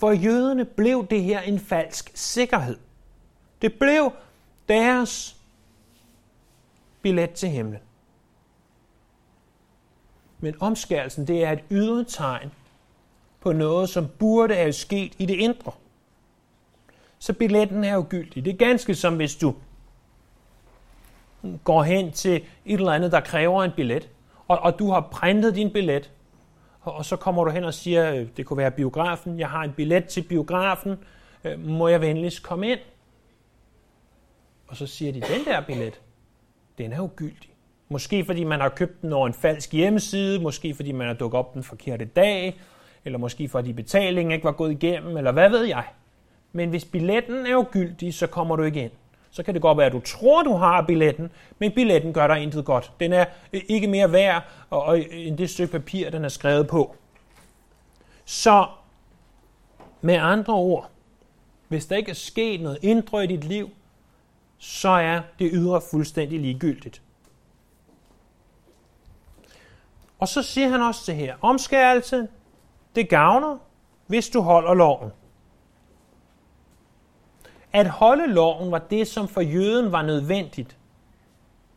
For 0.00 0.10
jøderne 0.10 0.64
blev 0.64 1.06
det 1.10 1.22
her 1.22 1.40
en 1.40 1.58
falsk 1.58 2.10
sikkerhed. 2.14 2.76
Det 3.62 3.74
blev 3.74 4.12
deres 4.68 5.36
billet 7.02 7.30
til 7.30 7.48
himlen. 7.48 7.80
Men 10.40 10.54
omskærelsen, 10.60 11.26
det 11.26 11.44
er 11.44 11.52
et 11.52 11.64
ydre 11.70 12.04
tegn 12.04 12.52
på 13.40 13.52
noget, 13.52 13.88
som 13.88 14.08
burde 14.18 14.54
have 14.54 14.72
sket 14.72 15.12
i 15.18 15.26
det 15.26 15.34
indre. 15.34 15.72
Så 17.18 17.32
billetten 17.32 17.84
er 17.84 17.96
ugyldig. 17.96 18.44
Det 18.44 18.52
er 18.52 18.56
ganske 18.56 18.94
som 18.94 19.16
hvis 19.16 19.36
du 19.36 19.54
går 21.64 21.82
hen 21.82 22.12
til 22.12 22.36
et 22.66 22.80
eller 22.80 22.92
andet, 22.92 23.12
der 23.12 23.20
kræver 23.20 23.64
en 23.64 23.70
billet, 23.76 24.08
og, 24.48 24.58
og 24.58 24.78
du 24.78 24.90
har 24.90 25.08
printet 25.12 25.54
din 25.54 25.72
billet, 25.72 26.10
og, 26.80 26.92
og 26.92 27.04
så 27.04 27.16
kommer 27.16 27.44
du 27.44 27.50
hen 27.50 27.64
og 27.64 27.74
siger, 27.74 28.14
øh, 28.14 28.26
det 28.36 28.46
kunne 28.46 28.56
være 28.56 28.70
biografen, 28.70 29.38
jeg 29.38 29.48
har 29.48 29.62
en 29.62 29.72
billet 29.72 30.04
til 30.04 30.22
biografen, 30.22 30.98
øh, 31.44 31.66
må 31.66 31.88
jeg 31.88 32.00
venligst 32.00 32.42
komme 32.42 32.70
ind? 32.70 32.80
Og 34.68 34.76
så 34.76 34.86
siger 34.86 35.12
de, 35.12 35.20
den 35.20 35.44
der 35.44 35.60
billet, 35.60 36.00
den 36.78 36.92
er 36.92 37.00
ugyldig. 37.00 37.50
Måske 37.88 38.24
fordi 38.24 38.44
man 38.44 38.60
har 38.60 38.68
købt 38.68 39.02
den 39.02 39.12
over 39.12 39.26
en 39.26 39.34
falsk 39.34 39.72
hjemmeside, 39.72 40.40
måske 40.40 40.74
fordi 40.74 40.92
man 40.92 41.06
har 41.06 41.14
dukket 41.14 41.38
op 41.38 41.54
den 41.54 41.62
forkerte 41.62 42.04
dag, 42.04 42.60
eller 43.04 43.18
måske 43.18 43.48
fordi 43.48 43.72
betalingen 43.72 44.32
ikke 44.32 44.44
var 44.44 44.52
gået 44.52 44.70
igennem, 44.70 45.16
eller 45.16 45.32
hvad 45.32 45.50
ved 45.50 45.64
jeg. 45.64 45.84
Men 46.52 46.70
hvis 46.70 46.84
billetten 46.84 47.46
er 47.46 47.56
ugyldig, 47.56 48.14
så 48.14 48.26
kommer 48.26 48.56
du 48.56 48.62
ikke 48.62 48.82
ind. 48.82 48.92
Så 49.30 49.42
kan 49.42 49.54
det 49.54 49.62
godt 49.62 49.78
være, 49.78 49.86
at 49.86 49.92
du 49.92 50.00
tror, 50.00 50.42
du 50.42 50.54
har 50.54 50.82
billetten, 50.82 51.30
men 51.58 51.72
billetten 51.72 52.12
gør 52.12 52.26
dig 52.26 52.42
intet 52.42 52.64
godt. 52.64 52.92
Den 53.00 53.12
er 53.12 53.24
øh, 53.52 53.60
ikke 53.68 53.86
mere 53.86 54.12
værd 54.12 54.42
øh, 54.72 55.04
end 55.10 55.38
det 55.38 55.50
stykke 55.50 55.72
papir, 55.72 56.10
den 56.10 56.24
er 56.24 56.28
skrevet 56.28 56.68
på. 56.68 56.96
Så 58.24 58.66
med 60.00 60.14
andre 60.14 60.54
ord, 60.54 60.90
hvis 61.68 61.86
der 61.86 61.96
ikke 61.96 62.10
er 62.10 62.14
sket 62.14 62.60
noget 62.60 62.78
indre 62.82 63.24
i 63.24 63.26
dit 63.26 63.44
liv, 63.44 63.70
så 64.58 64.88
er 64.88 65.20
det 65.38 65.50
ydre 65.52 65.80
fuldstændig 65.90 66.40
ligegyldigt. 66.40 67.02
Og 70.18 70.28
så 70.28 70.42
siger 70.42 70.68
han 70.68 70.82
også 70.82 71.02
det 71.06 71.16
her. 71.16 71.36
Omskærelse, 71.40 72.28
det 72.94 73.08
gavner, 73.08 73.58
hvis 74.06 74.28
du 74.28 74.40
holder 74.40 74.74
loven. 74.74 75.10
At 77.72 77.86
holde 77.86 78.26
loven 78.26 78.70
var 78.70 78.78
det, 78.78 79.08
som 79.08 79.28
for 79.28 79.40
jøden 79.40 79.92
var 79.92 80.02
nødvendigt 80.02 80.76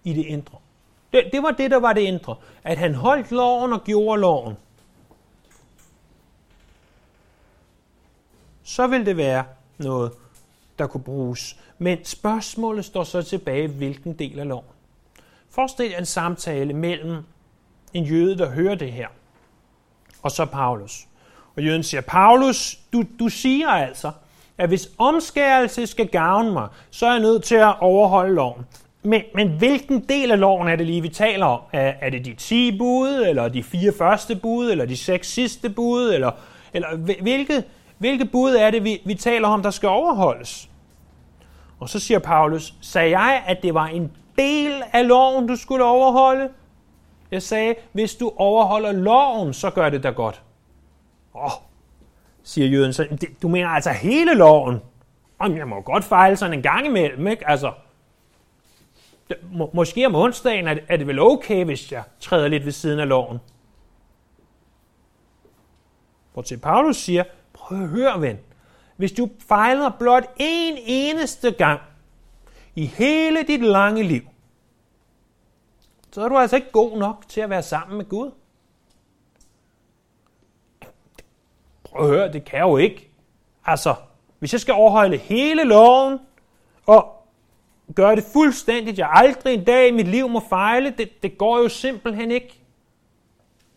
i 0.03 0.13
det 0.13 0.25
indre. 0.25 0.57
Det, 1.13 1.29
det 1.31 1.43
var 1.43 1.51
det, 1.51 1.71
der 1.71 1.79
var 1.79 1.93
det 1.93 2.01
indre. 2.01 2.35
At 2.63 2.77
han 2.77 2.95
holdt 2.95 3.31
loven 3.31 3.73
og 3.73 3.83
gjorde 3.83 4.21
loven. 4.21 4.57
Så 8.63 8.87
vil 8.87 9.05
det 9.05 9.17
være 9.17 9.43
noget, 9.77 10.11
der 10.79 10.87
kunne 10.87 11.03
bruges. 11.03 11.57
Men 11.77 12.05
spørgsmålet 12.05 12.85
står 12.85 13.03
så 13.03 13.21
tilbage, 13.21 13.67
hvilken 13.67 14.13
del 14.13 14.39
af 14.39 14.47
loven. 14.47 14.65
Forestil 15.49 15.89
jer 15.89 15.97
en 15.97 16.05
samtale 16.05 16.73
mellem 16.73 17.23
en 17.93 18.03
jøde, 18.03 18.37
der 18.37 18.49
hører 18.49 18.75
det 18.75 18.91
her, 18.91 19.07
og 20.21 20.31
så 20.31 20.45
Paulus. 20.45 21.07
Og 21.55 21.63
jøden 21.63 21.83
siger, 21.83 22.01
Paulus, 22.01 22.79
du, 22.93 23.03
du 23.19 23.29
siger 23.29 23.69
altså, 23.69 24.11
at 24.57 24.69
hvis 24.69 24.89
omskærelse 24.97 25.87
skal 25.87 26.07
gavne 26.07 26.51
mig, 26.51 26.67
så 26.91 27.05
er 27.05 27.11
jeg 27.11 27.21
nødt 27.21 27.43
til 27.43 27.55
at 27.55 27.75
overholde 27.79 28.33
loven. 28.33 28.65
Men, 29.03 29.21
men 29.35 29.49
hvilken 29.49 29.99
del 30.09 30.31
af 30.31 30.39
loven 30.39 30.67
er 30.67 30.75
det 30.75 30.85
lige, 30.85 31.01
vi 31.01 31.09
taler 31.09 31.45
om? 31.45 31.59
Er, 31.73 31.93
er 32.01 32.09
det 32.09 32.25
de 32.25 32.33
10 32.33 32.77
bud, 32.77 33.25
eller 33.27 33.47
de 33.47 33.63
fire 33.63 33.93
første 33.97 34.35
bud, 34.35 34.71
eller 34.71 34.85
de 34.85 34.97
seks 34.97 35.27
sidste 35.27 35.69
bud, 35.69 36.13
eller, 36.13 36.31
eller 36.73 36.95
hvilket, 37.21 37.63
hvilket 37.97 38.31
bud 38.31 38.55
er 38.55 38.71
det, 38.71 38.83
vi, 38.83 39.01
vi 39.05 39.13
taler 39.13 39.47
om, 39.47 39.63
der 39.63 39.71
skal 39.71 39.89
overholdes? 39.89 40.69
Og 41.79 41.89
så 41.89 41.99
siger 41.99 42.19
Paulus, 42.19 42.73
sagde 42.81 43.19
jeg, 43.19 43.43
at 43.47 43.63
det 43.63 43.73
var 43.73 43.85
en 43.85 44.11
del 44.37 44.83
af 44.93 45.07
loven, 45.07 45.47
du 45.47 45.55
skulle 45.55 45.85
overholde? 45.85 46.49
Jeg 47.31 47.41
sagde, 47.41 47.75
hvis 47.91 48.15
du 48.15 48.31
overholder 48.37 48.91
loven, 48.91 49.53
så 49.53 49.69
gør 49.69 49.89
det 49.89 50.03
da 50.03 50.09
godt. 50.09 50.41
Åh, 51.35 51.43
oh, 51.43 51.51
siger 52.43 52.67
jøden 52.67 52.93
så. 52.93 53.17
Du 53.41 53.47
mener 53.47 53.69
altså 53.69 53.89
hele 53.89 54.33
loven? 54.33 54.79
Om 55.39 55.57
jeg 55.57 55.67
må 55.67 55.81
godt 55.81 56.03
fejle 56.03 56.37
sådan 56.37 56.53
en 56.53 56.61
gang 56.61 56.85
imellem, 56.85 57.27
ikke? 57.27 57.49
Altså, 57.49 57.73
må, 59.51 59.69
måske 59.73 60.05
om 60.05 60.15
onsdagen 60.15 60.67
er 60.67 60.73
det, 60.73 60.83
er 60.87 60.97
det 60.97 61.07
vel 61.07 61.19
okay, 61.19 61.65
hvis 61.65 61.91
jeg 61.91 62.03
træder 62.19 62.47
lidt 62.47 62.65
ved 62.65 62.71
siden 62.71 62.99
af 62.99 63.07
loven. 63.07 63.39
Hvor 66.33 66.41
til 66.41 66.57
Paulus 66.57 66.97
siger, 66.97 67.23
prøv 67.53 67.83
at 67.83 67.89
høre, 67.89 68.21
ven. 68.21 68.39
Hvis 68.97 69.11
du 69.11 69.29
fejler 69.47 69.89
blot 69.99 70.23
en 70.37 70.77
eneste 70.85 71.51
gang 71.51 71.81
i 72.75 72.85
hele 72.85 73.43
dit 73.43 73.61
lange 73.61 74.03
liv, 74.03 74.21
så 76.11 76.23
er 76.23 76.29
du 76.29 76.37
altså 76.37 76.55
ikke 76.55 76.71
god 76.71 76.97
nok 76.97 77.23
til 77.27 77.41
at 77.41 77.49
være 77.49 77.63
sammen 77.63 77.97
med 77.97 78.05
Gud. 78.05 78.31
Prøv 81.95 82.05
at 82.05 82.17
høre, 82.17 82.33
det 82.33 82.45
kan 82.45 82.59
jeg 82.59 82.65
jo 82.65 82.77
ikke. 82.77 83.09
Altså, 83.65 83.95
hvis 84.39 84.53
jeg 84.53 84.61
skal 84.61 84.73
overholde 84.73 85.17
hele 85.17 85.63
loven, 85.63 86.19
og 86.85 87.25
gøre 87.95 88.15
det 88.15 88.23
fuldstændigt, 88.33 88.99
jeg 88.99 89.09
aldrig 89.13 89.53
en 89.53 89.63
dag 89.63 89.87
i 89.87 89.91
mit 89.91 90.07
liv 90.07 90.29
må 90.29 90.41
fejle, 90.49 90.93
det, 90.97 91.23
det 91.23 91.37
går 91.37 91.57
jo 91.57 91.69
simpelthen 91.69 92.31
ikke. 92.31 92.59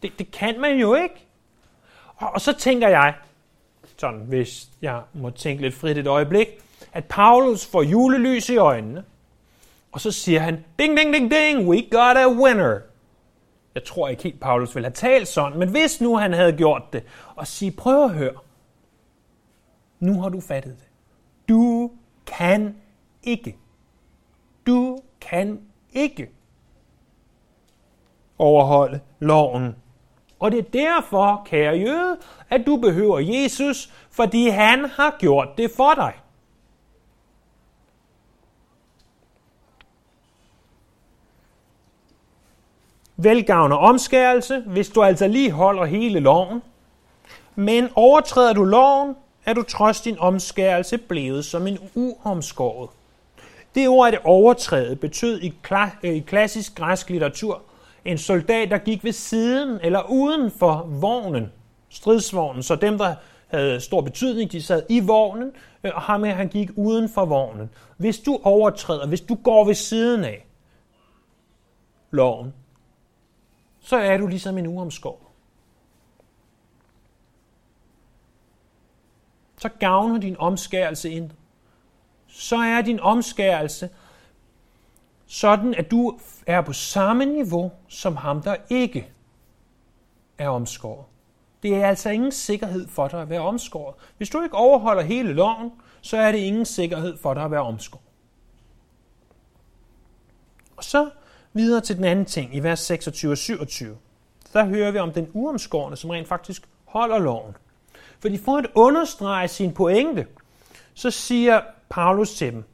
Det, 0.02 0.12
det 0.18 0.30
kan 0.30 0.60
man 0.60 0.78
jo 0.78 0.94
ikke. 0.94 1.26
Og, 2.16 2.30
og 2.34 2.40
så 2.40 2.52
tænker 2.52 2.88
jeg, 2.88 3.14
sådan 3.96 4.20
hvis 4.20 4.68
jeg 4.82 5.02
må 5.12 5.30
tænke 5.30 5.62
lidt 5.62 5.74
frit 5.74 5.98
et 5.98 6.06
øjeblik, 6.06 6.48
at 6.92 7.04
Paulus 7.04 7.66
får 7.66 7.82
julelys 7.82 8.48
i 8.48 8.56
øjnene, 8.56 9.04
og 9.92 10.00
så 10.00 10.12
siger 10.12 10.40
han, 10.40 10.64
ding, 10.78 10.96
ding, 10.96 11.14
ding, 11.14 11.30
ding, 11.30 11.68
we 11.68 11.82
got 11.90 12.16
a 12.16 12.28
winner. 12.28 12.80
Jeg 13.76 13.84
tror 13.84 14.08
ikke 14.08 14.22
helt, 14.22 14.40
Paulus 14.40 14.74
ville 14.74 14.86
have 14.86 14.94
talt 14.94 15.28
sådan, 15.28 15.58
men 15.58 15.68
hvis 15.68 16.00
nu 16.00 16.16
han 16.16 16.32
havde 16.32 16.52
gjort 16.52 16.82
det, 16.92 17.02
og 17.34 17.46
sige, 17.46 17.70
prøv 17.70 18.04
at 18.04 18.10
høre, 18.10 18.34
nu 20.00 20.20
har 20.20 20.28
du 20.28 20.40
fattet 20.40 20.76
det. 20.78 20.88
Du 21.48 21.90
kan 22.26 22.76
ikke. 23.22 23.56
Du 24.66 24.98
kan 25.20 25.60
ikke 25.92 26.30
overholde 28.38 29.00
loven. 29.18 29.76
Og 30.38 30.50
det 30.50 30.58
er 30.58 30.70
derfor, 30.70 31.42
kære 31.46 31.76
jøde, 31.76 32.16
at 32.50 32.66
du 32.66 32.76
behøver 32.76 33.18
Jesus, 33.18 33.92
fordi 34.10 34.48
han 34.48 34.84
har 34.84 35.16
gjort 35.18 35.48
det 35.58 35.70
for 35.76 35.94
dig. 35.94 36.14
Velgavner 43.16 43.76
omskærelse, 43.76 44.62
hvis 44.66 44.88
du 44.88 45.02
altså 45.02 45.28
lige 45.28 45.50
holder 45.50 45.84
hele 45.84 46.20
loven. 46.20 46.62
Men 47.54 47.88
overtræder 47.94 48.52
du 48.52 48.64
loven, 48.64 49.16
er 49.44 49.52
du 49.52 49.62
trods 49.62 50.00
din 50.00 50.18
omskærelse 50.18 50.98
blevet 50.98 51.44
som 51.44 51.66
en 51.66 51.78
uomskåret. 51.94 52.90
Det 53.74 53.88
ord, 53.88 54.08
at 54.08 54.20
overtræde, 54.24 54.96
betød 54.96 55.40
i, 55.40 55.54
kla- 55.68 55.96
øh, 56.02 56.14
i 56.14 56.20
klassisk 56.20 56.74
græsk 56.74 57.10
litteratur 57.10 57.62
en 58.06 58.18
soldat, 58.18 58.70
der 58.70 58.78
gik 58.78 59.04
ved 59.04 59.12
siden 59.12 59.78
eller 59.82 60.10
uden 60.10 60.50
for 60.50 60.88
vognen, 60.90 61.52
stridsvognen. 61.88 62.62
Så 62.62 62.76
dem, 62.76 62.98
der 62.98 63.14
havde 63.46 63.80
stor 63.80 64.00
betydning, 64.00 64.52
de 64.52 64.62
sad 64.62 64.82
i 64.88 65.00
vognen, 65.00 65.52
øh, 65.84 65.92
og 65.94 66.02
ham 66.02 66.24
her, 66.24 66.34
han 66.34 66.48
gik 66.48 66.70
uden 66.76 67.08
for 67.08 67.24
vognen. 67.24 67.70
Hvis 67.96 68.18
du 68.18 68.40
overtræder, 68.42 69.06
hvis 69.06 69.20
du 69.20 69.34
går 69.34 69.64
ved 69.64 69.74
siden 69.74 70.24
af 70.24 70.46
loven, 72.10 72.54
så 73.86 73.96
er 73.96 74.16
du 74.16 74.26
ligesom 74.26 74.58
en 74.58 74.66
uomskåret. 74.66 75.26
Så 79.58 79.68
gavner 79.68 80.18
din 80.18 80.36
omskærelse 80.38 81.10
ind. 81.10 81.30
Så 82.26 82.56
er 82.56 82.82
din 82.82 83.00
omskærelse 83.00 83.90
sådan, 85.26 85.74
at 85.74 85.90
du 85.90 86.18
er 86.46 86.60
på 86.60 86.72
samme 86.72 87.24
niveau 87.24 87.72
som 87.88 88.16
ham, 88.16 88.42
der 88.42 88.56
ikke 88.70 89.12
er 90.38 90.48
omskåret. 90.48 91.04
Det 91.62 91.74
er 91.74 91.86
altså 91.86 92.10
ingen 92.10 92.32
sikkerhed 92.32 92.88
for 92.88 93.08
dig 93.08 93.22
at 93.22 93.30
være 93.30 93.40
omskåret. 93.40 93.94
Hvis 94.16 94.30
du 94.30 94.42
ikke 94.42 94.56
overholder 94.56 95.02
hele 95.02 95.32
loven, 95.32 95.72
så 96.00 96.16
er 96.16 96.32
det 96.32 96.38
ingen 96.38 96.64
sikkerhed 96.64 97.18
for 97.18 97.34
dig 97.34 97.44
at 97.44 97.50
være 97.50 97.62
omskåret. 97.62 98.04
Og 100.76 100.84
så 100.84 101.10
videre 101.56 101.80
til 101.80 101.96
den 101.96 102.04
anden 102.04 102.24
ting 102.24 102.56
i 102.56 102.60
vers 102.60 102.80
26 102.80 103.32
og 103.32 103.38
27. 103.38 103.96
Der 104.52 104.64
hører 104.64 104.90
vi 104.90 104.98
om 104.98 105.12
den 105.12 105.28
uomskårne, 105.32 105.96
som 105.96 106.10
rent 106.10 106.28
faktisk 106.28 106.62
holder 106.84 107.18
loven. 107.18 107.56
Fordi 108.20 108.38
for 108.38 108.56
at 108.56 108.66
understrege 108.74 109.48
sin 109.48 109.72
pointe, 109.72 110.26
så 110.94 111.10
siger 111.10 111.60
Paulus 111.88 112.34
til 112.34 112.52
dem, 112.52 112.64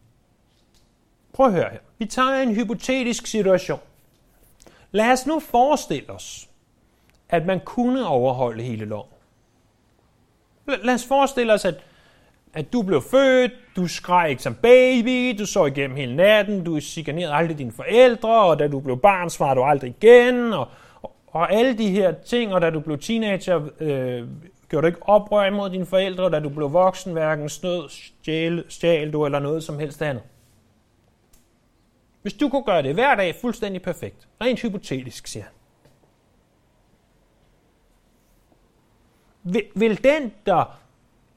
prøv 1.33 1.47
at 1.47 1.53
høre 1.53 1.71
her, 1.71 1.79
vi 1.99 2.07
tager 2.07 2.35
en 2.35 2.55
hypotetisk 2.55 3.27
situation. 3.27 3.81
Lad 4.91 5.13
os 5.13 5.27
nu 5.27 5.41
forestille 5.41 6.11
os, 6.11 6.49
at 7.29 7.47
man 7.47 7.61
kunne 7.65 8.07
overholde 8.07 8.63
hele 8.63 8.85
loven. 8.85 9.09
Lad 10.67 10.95
os 10.95 11.07
forestille 11.07 11.53
os, 11.53 11.65
at, 11.65 11.85
at 12.55 12.73
du 12.73 12.83
blev 12.83 13.03
født, 13.03 13.53
du 13.77 13.87
skreg 13.87 14.31
ikke 14.31 14.43
som 14.43 14.55
baby, 14.55 15.35
du 15.39 15.47
så 15.47 15.67
igennem 15.67 15.97
hele 15.97 16.17
natten, 16.17 16.65
du 16.65 16.81
chikanerede 16.81 17.35
aldrig 17.35 17.59
dine 17.59 17.73
forældre, 17.73 18.45
og 18.45 18.59
da 18.59 18.69
du 18.69 18.81
blev 18.81 18.99
barn, 18.99 19.31
svarede 19.31 19.57
du 19.57 19.65
aldrig 19.65 19.95
igen, 20.03 20.53
og, 20.53 20.69
og, 21.03 21.17
og 21.27 21.53
alle 21.53 21.79
de 21.79 21.91
her 21.91 22.13
ting, 22.13 22.55
og 22.55 22.61
da 22.61 22.71
du 22.71 22.81
blev 22.81 22.99
teenager, 22.99 23.69
øh, 23.81 24.29
gjorde 24.69 24.83
du 24.83 24.87
ikke 24.87 25.09
oprør 25.09 25.45
imod 25.45 25.71
dine 25.71 25.87
forældre, 25.87 26.25
og 26.25 26.33
da 26.33 26.41
du 26.41 26.49
blev 26.49 26.73
voksen, 26.73 27.13
hverken 27.13 27.49
snød, 27.49 27.89
stjæl, 27.89 28.65
stjæl 28.69 29.13
du 29.13 29.25
eller 29.25 29.39
noget 29.39 29.65
som 29.65 29.79
helst 29.79 30.03
andet. 30.03 30.23
Hvis 32.23 32.33
du 32.33 32.49
kunne 32.49 32.65
gøre 32.65 32.83
det 32.83 32.95
hver 32.95 33.15
dag 33.15 33.35
fuldstændig 33.41 33.83
perfekt, 33.83 34.29
rent 34.41 34.61
hypotetisk, 34.61 35.27
siger 35.27 35.45
han. 35.45 35.53
Vil, 39.43 39.63
vil 39.75 40.05
den, 40.05 40.33
der 40.47 40.82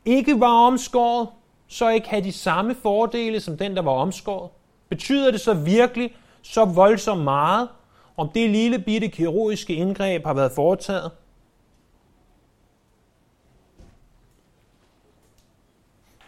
ikke 0.05 0.39
var 0.39 0.67
omskåret, 0.67 1.29
så 1.67 1.89
ikke 1.89 2.09
have 2.09 2.23
de 2.23 2.31
samme 2.31 2.75
fordele 2.75 3.39
som 3.39 3.57
den, 3.57 3.75
der 3.75 3.81
var 3.81 3.91
omskåret? 3.91 4.51
Betyder 4.89 5.31
det 5.31 5.41
så 5.41 5.53
virkelig 5.53 6.15
så 6.41 6.65
voldsomt 6.65 7.23
meget, 7.23 7.69
om 8.17 8.29
det 8.29 8.49
lille 8.49 8.79
bitte 8.79 9.07
kirurgiske 9.07 9.73
indgreb 9.73 10.25
har 10.25 10.33
været 10.33 10.51
foretaget? 10.51 11.11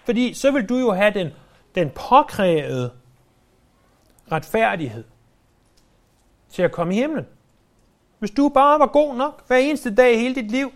Fordi 0.06 0.34
så 0.34 0.52
vil 0.52 0.70
du 0.70 0.78
jo 0.78 0.92
have 0.92 1.13
den, 1.13 1.30
den 1.76 1.90
påkrævede 1.90 2.92
retfærdighed 4.32 5.04
til 6.50 6.62
at 6.62 6.72
komme 6.72 6.96
i 6.96 6.98
himlen. 6.98 7.26
Hvis 8.20 8.32
du 8.32 8.50
bare 8.50 8.80
var 8.80 8.88
god 8.88 9.16
nok 9.16 9.48
hver 9.48 9.58
eneste 9.58 9.96
dag 9.96 10.13
i 10.13 10.18
hele 10.18 10.36
dit 10.36 10.52
liv. 10.52 10.72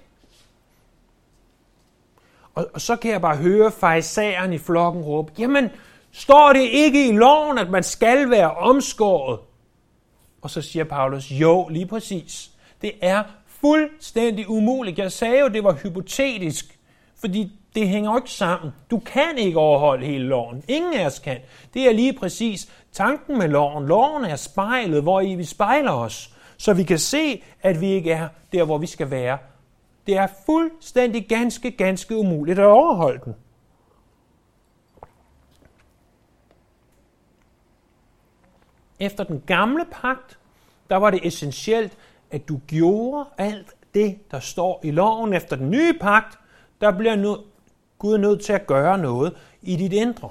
Og, 2.56 2.68
og 2.74 2.82
så 2.82 2.96
kan 2.96 3.12
jeg 3.12 3.22
bare 3.22 3.36
høre 3.36 3.72
fejsageren 3.72 4.54
i 4.54 4.58
flokken 4.58 5.02
råbe, 5.02 5.32
jamen, 5.40 5.70
står 6.12 6.54
det 6.54 6.62
ikke 6.62 7.10
i 7.10 7.12
loven, 7.12 7.58
at 7.58 7.70
man 7.70 7.84
skal 7.84 8.30
være 8.30 8.52
omskåret? 8.52 9.40
Og 10.42 10.50
så 10.50 10.62
siger 10.62 10.84
Paulus, 10.84 11.32
jo, 11.32 11.68
lige 11.68 11.86
præcis. 11.86 12.52
Det 12.82 12.92
er 13.02 13.24
fuldstændig 13.48 14.50
umuligt. 14.50 15.00
Jeg 15.00 15.12
sagde 15.12 15.40
jo, 15.40 15.48
det 15.48 15.64
var 15.64 15.74
hypotetisk, 15.74 16.80
fordi 17.20 17.52
det 17.76 17.88
hænger 17.88 18.12
jo 18.12 18.18
ikke 18.18 18.32
sammen. 18.32 18.72
Du 18.92 19.00
kan 19.00 19.38
ikke 19.38 19.60
overholde 19.60 20.06
hele 20.06 20.26
loven. 20.26 20.64
Ingen 20.68 20.94
af 20.94 21.06
os 21.06 21.20
kan. 21.20 21.38
Det 21.74 21.88
er 21.88 21.94
lige 21.94 22.14
præcis 22.14 22.70
tanken 22.92 23.38
med 23.38 23.48
loven. 23.48 23.86
Loven 23.86 24.26
er 24.26 24.36
spejlet, 24.36 25.02
hvor 25.02 25.22
i 25.22 25.36
vi 25.36 25.44
spejler 25.44 25.92
os, 25.92 26.36
så 26.58 26.74
vi 26.74 26.84
kan 26.84 27.00
se, 27.00 27.44
at 27.62 27.82
vi 27.82 27.88
ikke 27.92 28.12
er 28.12 28.28
der, 28.54 28.64
hvor 28.64 28.78
vi 28.78 28.88
skal 28.88 29.12
være. 29.12 29.38
Det 30.08 30.18
er 30.18 30.28
fuldstændig 30.46 31.30
ganske, 31.30 31.72
ganske 31.72 32.18
umuligt 32.18 32.60
at 32.60 32.66
overholde 32.66 33.22
den. 33.26 33.36
Efter 39.00 39.24
den 39.24 39.44
gamle 39.46 39.86
pagt, 39.92 40.40
der 40.90 40.96
var 40.96 41.10
det 41.10 41.28
essentielt, 41.28 41.98
at 42.32 42.48
du 42.48 42.60
gjorde 42.68 43.26
alt 43.38 43.76
det, 43.94 44.32
der 44.32 44.40
står 44.40 44.80
i 44.84 44.92
loven. 44.92 45.34
Efter 45.34 45.56
den 45.56 45.70
nye 45.70 45.94
pagt, 45.94 46.40
der 46.82 46.98
bliver 46.98 47.16
nu 47.16 47.38
Gud 48.00 48.18
nødt 48.18 48.42
til 48.42 48.54
at 48.54 48.68
gøre 48.68 48.98
noget 48.98 49.36
i 49.62 49.76
dit 49.76 49.94
indre. 49.94 50.30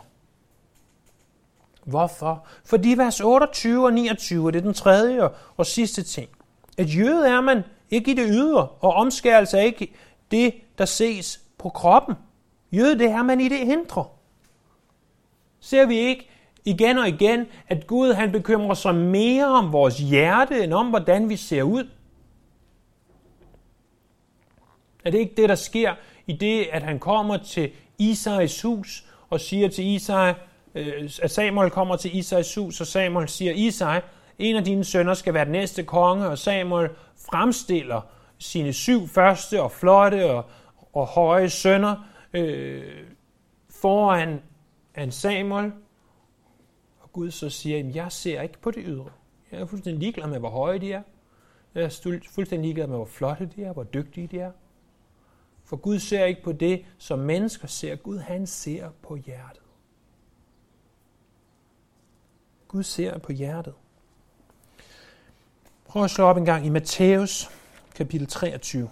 Hvorfor? 1.84 2.46
Fordi 2.64 2.94
vers 2.96 3.20
28 3.20 3.84
og 3.84 3.92
29, 3.92 4.52
det 4.52 4.58
er 4.58 4.62
den 4.62 4.74
tredje 4.74 5.28
og 5.56 5.66
sidste 5.66 6.02
ting. 6.02 6.28
At 6.78 6.96
jøde 6.96 7.28
er 7.28 7.40
man 7.40 7.62
ikke 7.90 8.10
i 8.10 8.14
det 8.14 8.26
ydre, 8.30 8.68
og 8.68 8.92
omskærelse 8.92 9.58
er 9.58 9.62
ikke 9.62 9.92
det, 10.30 10.54
der 10.78 10.84
ses 10.84 11.40
på 11.58 11.68
kroppen. 11.68 12.14
Jøde, 12.72 12.98
det 12.98 13.10
er 13.10 13.22
man 13.22 13.40
i 13.40 13.48
det 13.48 13.58
indre. 13.58 14.04
Ser 15.60 15.86
vi 15.86 15.96
ikke 15.96 16.28
igen 16.64 16.98
og 16.98 17.08
igen, 17.08 17.46
at 17.68 17.86
Gud 17.86 18.12
han 18.12 18.32
bekymrer 18.32 18.74
sig 18.74 18.94
mere 18.94 19.46
om 19.46 19.72
vores 19.72 19.98
hjerte, 19.98 20.64
end 20.64 20.74
om 20.74 20.86
hvordan 20.86 21.28
vi 21.28 21.36
ser 21.36 21.62
ud? 21.62 21.88
Er 25.04 25.10
det 25.10 25.18
ikke 25.18 25.34
det, 25.36 25.48
der 25.48 25.54
sker 25.54 25.94
i 26.26 26.32
det, 26.32 26.66
at 26.72 26.82
han 26.82 26.98
kommer 26.98 27.36
til 27.36 27.70
Isais 27.98 28.62
hus 28.62 29.04
og 29.30 29.40
siger 29.40 29.68
til 29.68 29.86
Isai, 29.86 30.32
øh, 30.74 31.10
at 31.22 31.30
Samuel 31.30 31.70
kommer 31.70 31.96
til 31.96 32.16
Isais 32.16 32.54
hus, 32.54 32.80
og 32.80 32.86
Samuel 32.86 33.28
siger, 33.28 33.52
Isai, 33.52 34.00
en 34.40 34.56
af 34.56 34.64
dine 34.64 34.84
sønner 34.84 35.14
skal 35.14 35.34
være 35.34 35.44
den 35.44 35.52
næste 35.52 35.84
konge, 35.84 36.26
og 36.26 36.38
Samuel 36.38 36.90
fremstiller 37.16 38.00
sine 38.38 38.72
syv 38.72 39.08
første 39.08 39.62
og 39.62 39.72
flotte 39.72 40.30
og, 40.30 40.44
og 40.92 41.06
høje 41.06 41.48
sønner 41.48 41.96
øh, 42.32 43.04
foran 43.70 44.42
en 44.98 45.12
Samuel. 45.12 45.72
Og 47.00 47.12
Gud 47.12 47.30
så 47.30 47.50
siger, 47.50 47.90
jeg 47.94 48.12
ser 48.12 48.42
ikke 48.42 48.58
på 48.58 48.70
det 48.70 48.82
ydre. 48.86 49.10
Jeg 49.52 49.60
er 49.60 49.66
fuldstændig 49.66 50.00
ligeglad 50.00 50.28
med, 50.28 50.38
hvor 50.38 50.50
høje 50.50 50.78
de 50.78 50.92
er. 50.92 51.02
Jeg 51.74 51.82
er 51.82 52.20
fuldstændig 52.30 52.60
ligeglad 52.60 52.86
med, 52.86 52.96
hvor 52.96 53.04
flotte 53.04 53.46
de 53.56 53.64
er, 53.64 53.72
hvor 53.72 53.84
dygtige 53.84 54.26
de 54.26 54.38
er. 54.38 54.52
For 55.64 55.76
Gud 55.76 55.98
ser 55.98 56.24
ikke 56.24 56.42
på 56.42 56.52
det, 56.52 56.84
som 56.98 57.18
mennesker 57.18 57.68
ser. 57.68 57.96
Gud, 57.96 58.18
han 58.18 58.46
ser 58.46 58.90
på 59.02 59.16
hjertet. 59.16 59.62
Gud 62.68 62.82
ser 62.82 63.18
på 63.18 63.32
hjertet. 63.32 63.74
Prøv 65.90 66.04
at 66.04 66.10
slå 66.10 66.24
op 66.24 66.36
en 66.36 66.44
gang 66.44 66.66
i 66.66 66.68
Matthæus, 66.68 67.50
kapitel 67.94 68.26
23. 68.26 68.90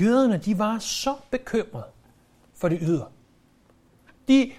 Jøderne, 0.00 0.38
de 0.38 0.58
var 0.58 0.78
så 0.78 1.16
bekymrede 1.30 1.86
for 2.54 2.68
det 2.68 2.78
ydre. 2.82 3.08
De, 4.28 4.52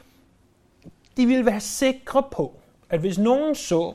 de 1.18 1.26
ville 1.26 1.46
være 1.46 1.62
sikre 1.62 2.24
på, 2.32 2.60
at 2.90 3.00
hvis 3.00 3.18
nogen 3.18 3.56
så, 3.56 3.94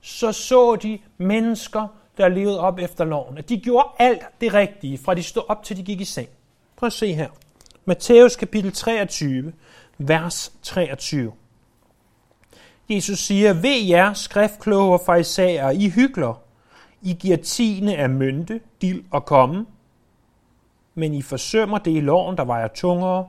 så 0.00 0.32
så 0.32 0.76
de 0.76 0.98
mennesker, 1.18 1.88
der 2.16 2.28
levede 2.28 2.60
op 2.60 2.78
efter 2.78 3.04
loven. 3.04 3.38
At 3.38 3.48
de 3.48 3.60
gjorde 3.60 3.88
alt 3.98 4.22
det 4.40 4.54
rigtige, 4.54 4.98
fra 4.98 5.14
de 5.14 5.22
stod 5.22 5.42
op 5.48 5.62
til 5.62 5.76
de 5.76 5.82
gik 5.82 6.00
i 6.00 6.04
seng. 6.04 6.28
Prøv 6.76 6.86
at 6.86 6.92
se 6.92 7.12
her. 7.12 7.28
Matthæus 7.86 8.36
kapitel 8.36 8.72
23, 8.72 9.52
vers 9.98 10.52
23. 10.62 11.32
Jesus 12.88 13.18
siger, 13.18 13.52
ved 13.52 13.82
jer, 13.88 14.12
skriftkloge 14.12 14.92
og 14.92 15.00
fejsager, 15.06 15.70
I 15.70 15.88
hygler. 15.88 16.42
I 17.02 17.12
giver 17.12 17.36
tiende 17.36 17.96
af 17.96 18.10
mynte, 18.10 18.60
dild 18.82 19.04
og 19.10 19.24
komme, 19.24 19.66
men 20.94 21.14
I 21.14 21.22
forsømmer 21.22 21.78
det 21.78 21.90
i 21.90 22.00
loven, 22.00 22.36
der 22.36 22.44
vejer 22.44 22.68
tungere, 22.68 23.28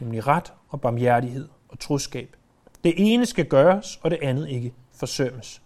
nemlig 0.00 0.26
ret 0.26 0.52
og 0.68 0.80
barmhjertighed 0.80 1.48
og 1.68 1.78
troskab. 1.78 2.36
Det 2.84 2.94
ene 2.96 3.26
skal 3.26 3.44
gøres, 3.44 4.00
og 4.02 4.10
det 4.10 4.18
andet 4.22 4.48
ikke 4.48 4.72
forsømmes. 4.94 5.62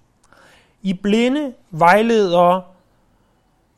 I 0.82 0.94
blinde 0.94 1.54
vejledere, 1.70 2.62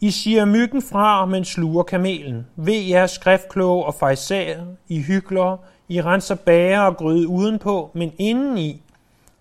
i 0.00 0.10
siger 0.10 0.44
myggen 0.44 0.82
fra, 0.82 1.26
men 1.26 1.44
sluger 1.44 1.82
kamelen. 1.82 2.46
Ved 2.56 2.80
jer 2.80 3.06
skriftkloge 3.06 3.84
og 3.84 3.94
fejsager, 3.94 4.66
I 4.88 5.00
hygler, 5.00 5.56
I 5.88 6.02
renser 6.02 6.34
bager 6.34 6.80
og 6.80 6.96
gryde 6.96 7.28
udenpå, 7.28 7.90
men 7.94 8.12
indeni 8.18 8.82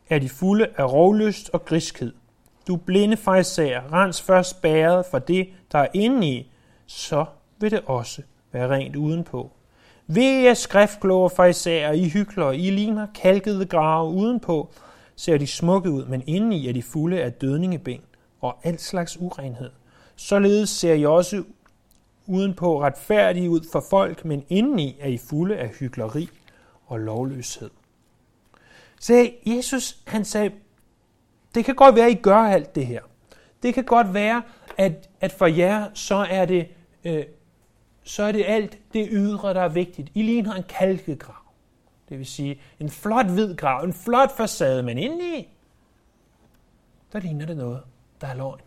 er 0.10 0.20
de 0.20 0.30
fulde 0.30 0.68
af 0.78 0.92
rovlyst 0.94 1.50
og 1.54 1.66
griskhed. 1.66 2.14
Du 2.68 2.76
blinde 2.76 3.18
fejsager, 3.18 3.94
rens 3.94 4.22
først 4.22 4.62
bæret 4.62 5.06
for 5.12 5.20
det, 5.20 5.48
der 5.72 5.80
er 5.80 5.88
indeni, 5.94 6.52
så 6.86 7.26
vil 7.60 7.72
det 7.72 7.82
også 7.86 8.22
være 8.52 8.70
rent 8.70 8.96
udenpå. 8.96 9.52
Ved 10.08 10.42
jer 10.42 10.54
skriftkloge 10.54 11.30
fejsager, 11.30 11.92
I 11.92 12.10
hygler, 12.10 12.52
I 12.52 12.70
ligner 12.70 13.08
kalkede 13.16 13.66
grave 13.66 14.10
udenpå, 14.10 14.70
ser 15.16 15.38
de 15.38 15.48
smukke 15.48 15.92
ud, 15.92 16.06
men 16.06 16.24
indeni 16.28 16.68
er 16.70 16.74
de 16.74 16.84
fulde 16.84 17.24
af 17.24 17.34
dødningeben 17.34 18.02
og 18.42 18.58
alt 18.64 18.82
slags 18.82 19.18
urenhed. 19.22 19.70
Således 20.16 20.70
ser 20.70 20.94
I 20.94 21.06
også 21.06 21.44
udenpå 22.28 22.82
retfærdige 22.82 23.50
ud 23.50 23.62
for 23.72 23.86
folk, 23.90 24.26
men 24.26 24.46
indeni 24.50 24.98
er 25.00 25.08
I 25.08 25.18
fulde 25.18 25.58
af 25.58 25.70
hyggeleri 25.70 26.30
og 26.86 27.00
lovløshed. 27.00 27.70
Så 29.00 29.32
Jesus, 29.46 29.98
han 30.08 30.26
sagde, 30.26 30.52
det 31.56 31.66
kan 31.66 31.76
godt 31.76 31.96
være, 31.96 32.06
at 32.06 32.12
I 32.12 32.22
gør 32.22 32.38
alt 32.38 32.76
det 32.76 32.88
her. 32.88 33.02
Det 33.64 33.74
kan 33.74 33.84
godt 33.84 34.14
være, 34.14 34.42
at, 34.78 35.10
at 35.22 35.32
for 35.32 35.46
jer, 35.46 35.90
så 35.94 36.16
er 36.16 36.46
det, 36.46 36.68
øh, 37.04 37.26
så 38.04 38.24
er 38.24 38.32
det 38.32 38.44
alt 38.48 38.78
det 38.94 39.08
ydre, 39.12 39.54
der 39.54 39.62
er 39.62 39.70
vigtigt. 39.70 40.12
I 40.14 40.22
ligner 40.22 40.54
en 40.54 40.64
kalkegrav. 40.64 41.36
Det 42.10 42.18
vil 42.18 42.26
sige 42.26 42.62
en 42.80 42.90
flot 42.90 43.26
hvid 43.26 43.56
grav, 43.56 43.84
en 43.84 43.94
flot 43.94 44.38
facade, 44.38 44.84
men 44.84 44.98
indeni, 44.98 45.48
der 47.14 47.20
ligner 47.20 47.46
det 47.46 47.58
noget, 47.58 47.82
der 48.22 48.28
er 48.28 48.34
løgn. 48.34 48.62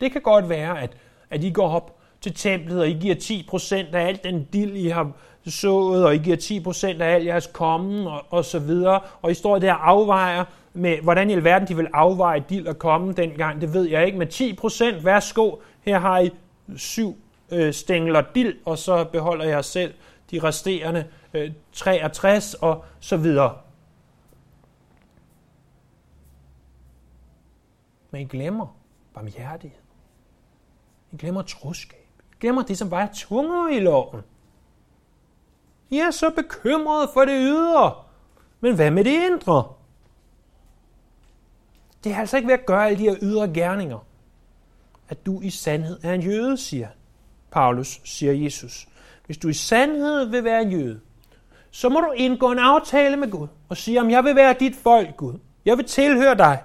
Det 0.00 0.12
kan 0.12 0.22
godt 0.22 0.48
være, 0.48 0.80
at, 0.80 0.96
at 1.30 1.44
I 1.44 1.50
går 1.50 1.68
op 1.68 1.98
til 2.20 2.34
templet, 2.34 2.80
og 2.80 2.88
I 2.88 2.92
giver 2.92 3.14
10% 3.14 3.96
af 3.96 4.06
alt 4.06 4.24
den 4.24 4.44
dild, 4.44 4.76
I 4.76 4.88
har 4.88 5.12
sået, 5.46 6.04
og 6.06 6.14
I 6.14 6.18
giver 6.18 6.36
10% 6.96 7.02
af 7.02 7.14
alt 7.14 7.26
jeres 7.26 7.46
kommen, 7.52 8.06
og, 8.06 8.24
og 8.30 8.44
så 8.44 8.58
videre. 8.58 9.00
Og 9.22 9.30
I 9.30 9.34
står 9.34 9.58
der 9.58 9.72
og 9.72 9.88
afvejer 9.88 10.44
med, 10.72 10.98
hvordan 11.02 11.30
i 11.30 11.32
alverden 11.32 11.68
de 11.68 11.76
vil 11.76 11.88
afveje 11.92 12.44
dild 12.48 12.66
og 12.66 12.78
komme 12.78 13.12
dengang, 13.12 13.60
det 13.60 13.74
ved 13.74 13.88
jeg 13.88 14.06
ikke. 14.06 14.18
Men 14.18 14.28
10%, 14.28 15.04
værsgo, 15.04 15.56
her 15.80 15.98
har 15.98 16.18
I 16.18 16.30
syv 16.76 17.16
øh, 17.50 17.72
stængler 17.72 18.22
dild, 18.34 18.56
og 18.64 18.78
så 18.78 19.04
beholder 19.04 19.44
jeg 19.44 19.64
selv 19.64 19.94
de 20.30 20.40
resterende 20.42 21.06
øh, 21.34 21.52
63 21.72 22.54
og 22.54 22.84
så 23.00 23.16
videre. 23.16 23.56
Men 28.10 28.20
I 28.20 28.24
glemmer 28.24 28.76
barmhjertighed. 29.14 29.87
I 31.12 31.16
glemmer 31.16 31.42
troskab. 31.42 32.08
I 32.32 32.34
glemmer 32.40 32.62
det, 32.62 32.78
som 32.78 32.90
vejer 32.90 33.08
tungere 33.14 33.74
i 33.74 33.80
loven. 33.80 34.20
I 35.90 35.98
er 35.98 36.10
så 36.10 36.30
bekymrede 36.30 37.10
for 37.14 37.24
det 37.24 37.36
ydre. 37.40 37.94
Men 38.60 38.74
hvad 38.74 38.90
med 38.90 39.04
det 39.04 39.24
indre? 39.30 39.72
Det 42.04 42.12
er 42.12 42.16
altså 42.16 42.36
ikke 42.36 42.46
ved 42.46 42.54
at 42.54 42.66
gøre 42.66 42.86
alle 42.86 42.98
de 42.98 43.02
her 43.02 43.16
ydre 43.22 43.48
gerninger, 43.48 43.98
at 45.08 45.26
du 45.26 45.40
i 45.40 45.50
sandhed 45.50 45.98
er 46.02 46.14
en 46.14 46.22
jøde, 46.22 46.56
siger 46.56 46.88
Paulus, 47.50 48.00
siger 48.04 48.32
Jesus. 48.32 48.88
Hvis 49.26 49.38
du 49.38 49.48
i 49.48 49.52
sandhed 49.52 50.24
vil 50.24 50.44
være 50.44 50.62
en 50.62 50.70
jøde, 50.70 51.00
så 51.70 51.88
må 51.88 52.00
du 52.00 52.10
indgå 52.10 52.52
en 52.52 52.58
aftale 52.58 53.16
med 53.16 53.30
Gud 53.30 53.48
og 53.68 53.76
sige, 53.76 54.00
om 54.00 54.10
jeg 54.10 54.24
vil 54.24 54.36
være 54.36 54.54
dit 54.60 54.76
folk, 54.76 55.16
Gud. 55.16 55.38
Jeg 55.64 55.76
vil 55.76 55.86
tilhøre 55.86 56.34
dig. 56.34 56.62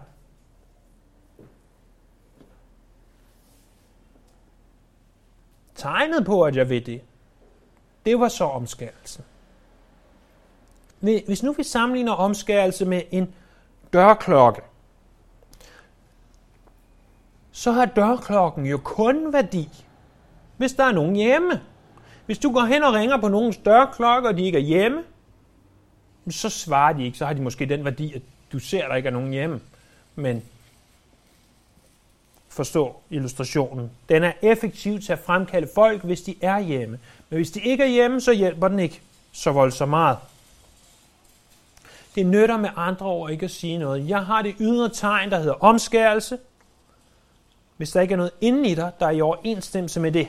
Tegnet 5.84 6.26
på, 6.26 6.42
at 6.42 6.56
jeg 6.56 6.70
ved 6.70 6.82
det, 6.82 7.02
det 8.06 8.20
var 8.20 8.28
så 8.28 8.44
omskærelsen. 8.44 9.24
Hvis 11.00 11.44
nu 11.44 11.52
vi 11.52 11.64
sammenligner 11.64 12.12
omskærelse 12.12 12.86
med 12.86 13.02
en 13.12 13.34
dørklokke, 13.94 14.62
så 17.52 17.72
har 17.72 17.86
dørklokken 17.86 18.66
jo 18.66 18.80
kun 18.84 19.34
værdi, 19.34 19.70
hvis 20.58 20.74
der 20.74 20.84
er 20.84 20.92
nogen 20.92 21.16
hjemme. 21.16 21.62
Hvis 22.26 22.40
du 22.40 22.54
går 22.54 22.62
hen 22.62 22.84
og 22.84 22.94
ringer 22.94 23.22
på 23.22 23.28
nogens 23.28 23.58
dørklokke, 23.58 24.30
og 24.30 24.38
de 24.38 24.46
ikke 24.46 24.58
er 24.58 24.64
hjemme, 24.64 25.04
så 26.30 26.50
svarer 26.50 26.94
de 26.94 27.06
ikke. 27.06 27.18
Så 27.18 27.26
har 27.26 27.34
de 27.34 27.42
måske 27.42 27.66
den 27.66 27.86
værdi, 27.86 28.14
at 28.14 28.22
du 28.52 28.60
ser, 28.60 28.84
at 28.84 28.90
der 28.90 28.96
ikke 28.96 29.08
er 29.08 29.14
nogen 29.14 29.32
hjemme. 29.32 29.62
Men 30.16 30.44
forstå 32.54 32.96
illustrationen. 33.10 33.92
Den 34.10 34.24
er 34.24 34.32
effektiv 34.42 35.02
til 35.02 35.14
at 35.14 35.20
fremkalde 35.20 35.68
folk, 35.76 36.04
hvis 36.04 36.22
de 36.22 36.36
er 36.42 36.60
hjemme. 36.60 37.00
Men 37.30 37.38
hvis 37.38 37.52
de 37.52 37.62
ikke 37.62 37.84
er 37.84 37.88
hjemme, 37.88 38.22
så 38.22 38.32
hjælper 38.34 38.68
den 38.68 38.80
ikke 38.80 39.02
så 39.32 39.52
voldsomt 39.52 39.90
meget. 39.90 40.18
Det 42.16 42.26
nytter 42.26 42.58
med 42.58 42.70
andre 42.76 43.06
ord 43.06 43.32
ikke 43.32 43.44
at 43.44 43.52
sige 43.52 43.78
noget. 43.78 44.10
Jeg 44.10 44.26
har 44.26 44.42
det 44.42 44.56
ydre 44.60 44.90
tegn, 44.90 45.32
der 45.32 45.38
hedder 45.38 45.54
omskærelse. 45.54 46.38
Hvis 47.78 47.92
der 47.92 48.02
ikke 48.02 48.14
er 48.14 48.18
noget 48.18 48.32
inden 48.42 48.66
i 48.66 48.76
dig, 48.76 48.92
der 49.00 49.06
er 49.06 49.12
i 49.12 49.22
overensstemmelse 49.22 50.00
med 50.00 50.12
det. 50.12 50.28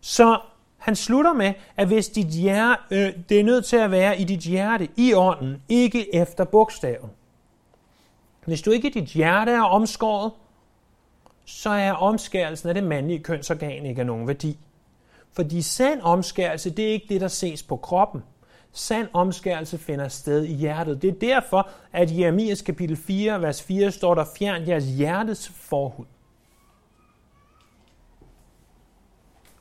Så 0.00 0.38
han 0.78 0.96
slutter 0.96 1.32
med, 1.32 1.54
at 1.76 1.86
hvis 1.86 2.08
dit 2.08 2.26
hjerte, 2.26 2.82
øh, 2.90 3.12
det 3.28 3.40
er 3.40 3.44
nødt 3.44 3.64
til 3.64 3.76
at 3.76 3.90
være 3.90 4.20
i 4.20 4.24
dit 4.24 4.40
hjerte, 4.40 4.88
i 4.96 5.14
ånden, 5.14 5.62
ikke 5.68 6.14
efter 6.14 6.44
bogstaven. 6.44 7.10
Hvis 8.46 8.62
du 8.62 8.70
ikke 8.70 8.88
i 8.88 8.92
dit 8.92 9.08
hjerte 9.08 9.52
er 9.52 9.62
omskåret, 9.62 10.32
så 11.44 11.70
er 11.70 11.92
omskærelsen 11.92 12.68
af 12.68 12.74
det 12.74 12.84
mandlige 12.84 13.22
kønsorgan 13.22 13.86
ikke 13.86 14.00
af 14.00 14.06
nogen 14.06 14.26
værdi. 14.26 14.58
Fordi 15.32 15.62
sand 15.62 16.00
omskærelse, 16.00 16.70
det 16.70 16.88
er 16.88 16.92
ikke 16.92 17.06
det, 17.08 17.20
der 17.20 17.28
ses 17.28 17.62
på 17.62 17.76
kroppen. 17.76 18.22
Sand 18.72 19.08
omskærelse 19.12 19.78
finder 19.78 20.08
sted 20.08 20.44
i 20.44 20.54
hjertet. 20.54 21.02
Det 21.02 21.10
er 21.10 21.34
derfor, 21.34 21.70
at 21.92 22.10
i 22.10 22.20
Jeremias 22.20 22.62
kapitel 22.62 22.96
4, 22.96 23.42
vers 23.42 23.62
4 23.62 23.90
står 23.90 24.14
der, 24.14 24.24
fjern 24.38 24.68
jeres 24.68 24.84
hjertes 24.84 25.48
forhud. 25.48 26.06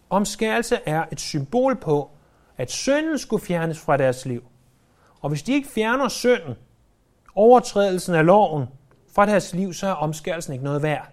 Omskærelse 0.09 0.79
er 0.85 1.05
et 1.11 1.19
symbol 1.19 1.75
på, 1.75 2.11
at 2.57 2.71
synden 2.71 3.19
skulle 3.19 3.45
fjernes 3.45 3.79
fra 3.79 3.97
deres 3.97 4.25
liv. 4.25 4.43
Og 5.21 5.29
hvis 5.29 5.43
de 5.43 5.53
ikke 5.53 5.69
fjerner 5.69 6.07
synden, 6.07 6.55
overtrædelsen 7.35 8.15
af 8.15 8.25
loven 8.25 8.65
fra 9.15 9.25
deres 9.25 9.53
liv, 9.53 9.73
så 9.73 9.87
er 9.87 9.93
omskærelsen 9.93 10.53
ikke 10.53 10.65
noget 10.65 10.83
værd. 10.83 11.07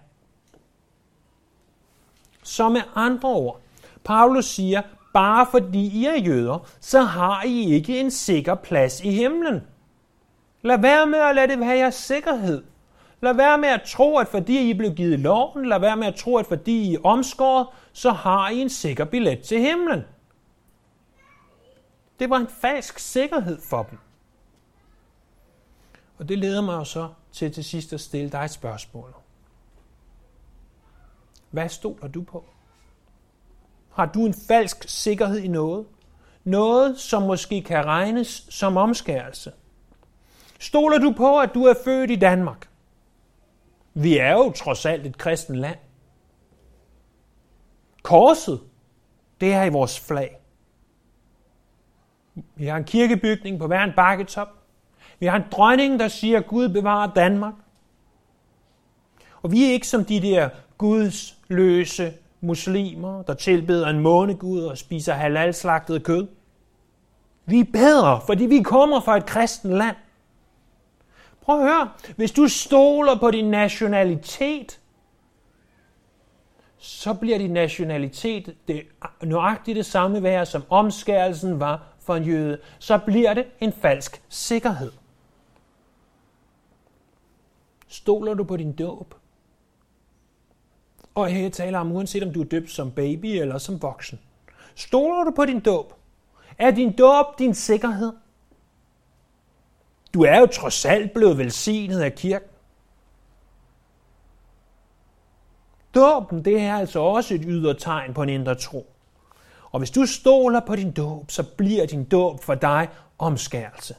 Så 2.43 2.69
med 2.69 2.81
andre 2.95 3.29
ord, 3.29 3.59
Paulus 4.03 4.45
siger, 4.45 4.81
bare 5.13 5.47
fordi 5.51 6.01
I 6.01 6.05
er 6.05 6.17
jøder, 6.17 6.67
så 6.79 7.01
har 7.01 7.43
I 7.43 7.73
ikke 7.73 7.99
en 7.99 8.11
sikker 8.11 8.55
plads 8.55 9.01
i 9.01 9.11
himlen. 9.11 9.61
Lad 10.61 10.79
være 10.79 11.05
med 11.05 11.19
at 11.19 11.35
lade 11.35 11.47
det 11.47 11.59
være 11.59 11.77
jeres 11.77 11.95
sikkerhed. 11.95 12.63
Lad 13.21 13.33
være 13.33 13.57
med 13.57 13.69
at 13.69 13.81
tro, 13.85 14.17
at 14.17 14.27
fordi 14.27 14.69
I 14.69 14.73
blev 14.73 14.93
givet 14.93 15.19
loven, 15.19 15.65
lad 15.65 15.79
være 15.79 15.97
med 15.97 16.07
at 16.07 16.15
tro, 16.15 16.37
at 16.37 16.45
fordi 16.45 16.91
I 16.91 16.95
er 16.95 16.99
omskåret, 17.03 17.67
så 17.93 18.11
har 18.11 18.49
I 18.49 18.57
en 18.59 18.69
sikker 18.69 19.05
billet 19.05 19.41
til 19.41 19.59
himlen. 19.59 20.03
Det 22.19 22.29
var 22.29 22.37
en 22.37 22.47
falsk 22.47 22.99
sikkerhed 22.99 23.57
for 23.69 23.83
dem. 23.83 23.97
Og 26.19 26.29
det 26.29 26.37
leder 26.37 26.61
mig 26.61 26.73
jo 26.73 26.83
så 26.83 27.09
til 27.31 27.53
til 27.53 27.63
sidst 27.63 27.93
at 27.93 28.01
stille 28.01 28.29
dig 28.29 28.39
et 28.39 28.51
spørgsmål. 28.51 29.15
Hvad 31.51 31.69
stoler 31.69 32.07
du 32.07 32.23
på? 32.23 32.45
Har 33.91 34.05
du 34.05 34.25
en 34.25 34.33
falsk 34.47 34.85
sikkerhed 34.87 35.39
i 35.39 35.47
noget? 35.47 35.87
Noget, 36.43 36.99
som 36.99 37.23
måske 37.23 37.61
kan 37.61 37.85
regnes 37.85 38.45
som 38.49 38.77
omskærelse? 38.77 39.51
Stoler 40.59 40.97
du 40.97 41.13
på, 41.17 41.39
at 41.39 41.53
du 41.53 41.63
er 41.63 41.73
født 41.83 42.11
i 42.11 42.15
Danmark? 42.15 42.69
Vi 43.93 44.17
er 44.17 44.31
jo 44.31 44.51
trods 44.51 44.85
alt 44.85 45.05
et 45.05 45.17
kristen 45.17 45.55
land. 45.55 45.77
Korset, 48.03 48.61
det 49.41 49.53
er 49.53 49.63
i 49.63 49.69
vores 49.69 49.99
flag. 49.99 50.39
Vi 52.55 52.65
har 52.65 52.77
en 52.77 52.83
kirkebygning 52.83 53.59
på 53.59 53.67
hver 53.67 53.83
en 53.83 53.93
bakketop. 53.95 54.58
Vi 55.19 55.25
har 55.25 55.35
en 55.35 55.43
dronning, 55.51 55.99
der 55.99 56.07
siger, 56.07 56.41
Gud 56.41 56.69
bevarer 56.69 57.13
Danmark. 57.13 57.53
Og 59.41 59.51
vi 59.51 59.65
er 59.65 59.71
ikke 59.71 59.87
som 59.87 60.05
de 60.05 60.21
der 60.21 60.49
gudsløse 60.77 62.13
muslimer, 62.41 63.21
der 63.21 63.33
tilbeder 63.33 63.87
en 63.87 63.99
månegud 63.99 64.63
og 64.63 64.77
spiser 64.77 65.13
halalslagtet 65.13 66.03
kød. 66.03 66.27
Vi 67.45 67.59
er 67.59 67.65
bedre, 67.73 68.21
fordi 68.25 68.45
vi 68.45 68.61
kommer 68.61 68.99
fra 68.99 69.17
et 69.17 69.25
kristen 69.25 69.77
land. 69.77 69.95
Prøv 71.41 71.59
at 71.59 71.63
høre, 71.63 71.89
hvis 72.15 72.31
du 72.31 72.47
stoler 72.47 73.19
på 73.19 73.31
din 73.31 73.45
nationalitet, 73.45 74.79
så 76.77 77.13
bliver 77.13 77.37
din 77.37 77.51
nationalitet 77.51 78.55
det, 78.67 78.83
nøjagtigt 79.23 79.75
det 79.75 79.85
samme 79.85 80.23
værd, 80.23 80.45
som 80.45 80.63
omskærelsen 80.69 81.59
var 81.59 81.83
for 81.99 82.15
en 82.15 82.23
jøde. 82.23 82.57
Så 82.79 82.97
bliver 82.97 83.33
det 83.33 83.45
en 83.59 83.73
falsk 83.73 84.21
sikkerhed. 84.29 84.91
Stoler 87.89 88.33
du 88.33 88.43
på 88.43 88.57
din 88.57 88.71
dåb? 88.71 89.15
Og 91.15 91.27
her 91.27 91.49
taler 91.49 91.79
om, 91.79 91.91
uanset 91.91 92.23
om 92.23 92.33
du 92.33 92.41
er 92.41 92.45
døbt 92.45 92.71
som 92.71 92.91
baby 92.91 93.25
eller 93.25 93.57
som 93.57 93.81
voksen. 93.81 94.19
Stoler 94.75 95.23
du 95.23 95.31
på 95.31 95.45
din 95.45 95.59
dåb? 95.59 95.93
Er 96.57 96.71
din 96.71 96.95
dåb 96.95 97.39
din 97.39 97.53
sikkerhed? 97.53 98.13
Du 100.13 100.21
er 100.21 100.39
jo 100.39 100.45
trods 100.45 100.85
alt 100.85 101.13
blevet 101.13 101.37
velsignet 101.37 102.01
af 102.01 102.15
kirken. 102.15 102.49
Dåben, 105.95 106.45
det 106.45 106.59
er 106.59 106.75
altså 106.75 106.99
også 106.99 107.33
et 107.35 107.41
ydre 107.47 107.73
tegn 107.73 108.13
på 108.13 108.23
en 108.23 108.29
indre 108.29 108.55
tro. 108.55 108.87
Og 109.71 109.79
hvis 109.79 109.91
du 109.91 110.05
stoler 110.05 110.59
på 110.59 110.75
din 110.75 110.91
dåb, 110.91 111.31
så 111.31 111.43
bliver 111.57 111.85
din 111.85 112.03
dåb 112.03 112.43
for 112.43 112.55
dig 112.55 112.87
omskærelse. 113.17 113.95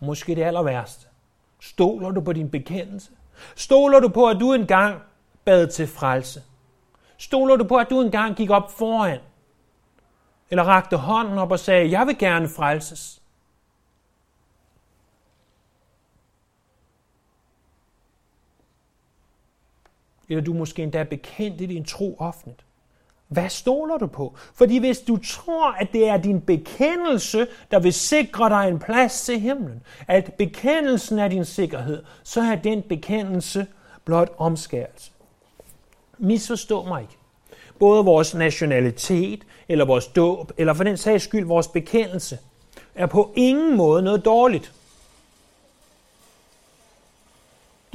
Måske 0.00 0.34
det 0.34 0.42
aller 0.42 0.62
værste. 0.62 1.06
Stoler 1.60 2.10
du 2.10 2.20
på 2.20 2.32
din 2.32 2.50
bekendelse? 2.50 3.10
Stoler 3.56 4.00
du 4.00 4.08
på, 4.08 4.28
at 4.28 4.36
du 4.40 4.52
engang 4.52 5.02
bad 5.44 5.66
til 5.66 5.86
frelse? 5.86 6.42
Stoler 7.16 7.56
du 7.56 7.64
på, 7.64 7.76
at 7.76 7.90
du 7.90 8.00
engang 8.00 8.36
gik 8.36 8.50
op 8.50 8.70
foran? 8.70 9.20
Eller 10.50 10.64
rakte 10.64 10.96
hånden 10.96 11.38
op 11.38 11.50
og 11.50 11.58
sagde, 11.58 11.90
jeg 11.90 12.06
vil 12.06 12.18
gerne 12.18 12.48
frelses? 12.48 13.22
Eller 20.28 20.44
du 20.44 20.52
måske 20.52 20.82
endda 20.82 21.02
bekendt 21.02 21.60
i 21.60 21.66
din 21.66 21.84
tro 21.84 22.16
offentligt. 22.18 22.67
Hvad 23.28 23.48
stoler 23.48 23.98
du 23.98 24.06
på? 24.06 24.34
Fordi 24.54 24.78
hvis 24.78 24.98
du 24.98 25.16
tror, 25.16 25.72
at 25.72 25.92
det 25.92 26.08
er 26.08 26.16
din 26.16 26.40
bekendelse, 26.40 27.46
der 27.70 27.78
vil 27.78 27.92
sikre 27.92 28.48
dig 28.48 28.68
en 28.68 28.78
plads 28.78 29.24
til 29.24 29.40
himlen, 29.40 29.82
at 30.08 30.34
bekendelsen 30.38 31.18
er 31.18 31.28
din 31.28 31.44
sikkerhed, 31.44 32.02
så 32.22 32.40
er 32.40 32.56
den 32.56 32.82
bekendelse 32.82 33.66
blot 34.04 34.34
omskærelse. 34.38 35.10
Misforstå 36.18 36.84
mig 36.84 37.02
ikke. 37.02 37.16
Både 37.78 38.04
vores 38.04 38.34
nationalitet, 38.34 39.44
eller 39.68 39.84
vores 39.84 40.06
dåb, 40.06 40.52
eller 40.56 40.74
for 40.74 40.84
den 40.84 40.96
sags 40.96 41.24
skyld 41.24 41.46
vores 41.46 41.68
bekendelse, 41.68 42.38
er 42.94 43.06
på 43.06 43.32
ingen 43.36 43.76
måde 43.76 44.02
noget 44.02 44.24
dårligt. 44.24 44.72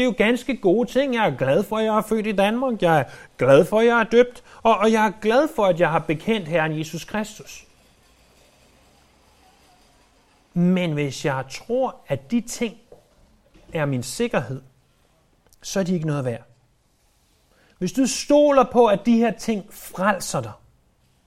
Det 0.03 0.07
er 0.09 0.11
jo 0.11 0.25
ganske 0.25 0.57
gode 0.57 0.89
ting. 0.89 1.13
Jeg 1.13 1.27
er 1.27 1.37
glad 1.37 1.63
for, 1.63 1.77
at 1.77 1.85
jeg 1.85 1.97
er 1.97 2.01
født 2.01 2.27
i 2.27 2.31
Danmark. 2.31 2.81
Jeg 2.81 2.99
er 2.99 3.03
glad 3.37 3.65
for, 3.65 3.79
at 3.79 3.85
jeg 3.85 3.99
er 3.99 4.03
døbt. 4.03 4.43
Og, 4.63 4.77
og 4.77 4.91
jeg 4.91 5.07
er 5.07 5.11
glad 5.21 5.47
for, 5.55 5.65
at 5.65 5.79
jeg 5.79 5.91
har 5.91 5.99
bekendt 5.99 6.47
Herren 6.47 6.77
Jesus 6.77 7.05
Kristus. 7.05 7.65
Men 10.53 10.91
hvis 10.93 11.25
jeg 11.25 11.43
tror, 11.51 11.95
at 12.07 12.31
de 12.31 12.41
ting 12.41 12.77
er 13.73 13.85
min 13.85 14.03
sikkerhed, 14.03 14.61
så 15.61 15.79
er 15.79 15.83
de 15.83 15.93
ikke 15.93 16.07
noget 16.07 16.25
værd. 16.25 16.43
Hvis 17.77 17.91
du 17.93 18.07
stoler 18.07 18.63
på, 18.63 18.87
at 18.87 19.05
de 19.05 19.17
her 19.17 19.31
ting 19.31 19.65
frelser 19.73 20.41
dig, 20.41 20.51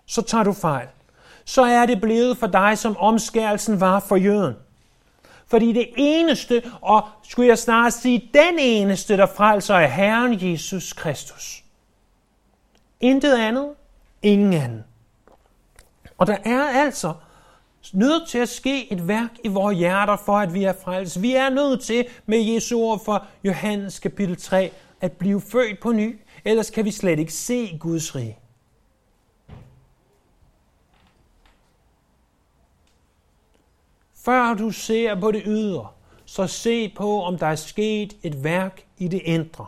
så 0.07 0.23
tager 0.23 0.45
du 0.45 0.53
fejl. 0.53 0.89
Så 1.45 1.63
er 1.63 1.87
det 1.87 2.01
blevet 2.01 2.39
for 2.39 2.47
dig, 2.47 2.79
som 2.79 2.97
omskærelsen 2.97 3.81
var 3.81 4.01
for 4.01 4.17
jøden. 4.17 4.55
Fordi 5.47 5.73
det 5.73 5.89
eneste, 5.97 6.63
og 6.81 7.03
skulle 7.23 7.49
jeg 7.49 7.59
snart 7.59 7.93
sige, 7.93 8.31
den 8.35 8.59
eneste, 8.59 9.17
der 9.17 9.27
frelser 9.27 9.75
er 9.75 9.87
Herren 9.87 10.51
Jesus 10.51 10.93
Kristus. 10.93 11.65
Intet 13.01 13.37
andet, 13.37 13.69
ingen 14.23 14.53
anden. 14.53 14.85
Og 16.19 16.27
der 16.27 16.37
er 16.45 16.63
altså 16.85 17.15
nødt 17.93 18.29
til 18.29 18.39
at 18.39 18.49
ske 18.49 18.93
et 18.93 19.09
værk 19.09 19.31
i 19.45 19.49
vores 19.49 19.79
hjerter, 19.79 20.17
for 20.17 20.39
at 20.39 20.55
vi 20.55 20.65
er 20.65 20.73
frelst. 20.85 21.23
Vi 21.23 21.35
er 21.35 21.49
nødt 21.49 21.81
til, 21.81 22.07
med 22.27 22.39
Jesu 22.39 22.79
ord 22.79 23.05
fra 23.05 23.27
Johannes 23.45 23.99
kapitel 23.99 24.37
3, 24.37 24.73
at 25.01 25.13
blive 25.13 25.41
født 25.41 25.81
på 25.81 25.93
ny. 25.93 26.21
Ellers 26.45 26.71
kan 26.71 26.85
vi 26.85 26.91
slet 26.91 27.19
ikke 27.19 27.33
se 27.33 27.79
Guds 27.81 28.15
rige. 28.15 28.39
Før 34.27 34.55
du 34.55 34.71
ser 34.71 35.21
på 35.21 35.31
det 35.31 35.43
ydre, 35.47 35.89
så 36.25 36.47
se 36.47 36.89
på, 36.97 37.23
om 37.23 37.39
der 37.39 37.47
er 37.47 37.55
sket 37.55 38.17
et 38.23 38.45
værk 38.45 38.87
i 38.99 39.09
det 39.09 39.21
indre. 39.25 39.67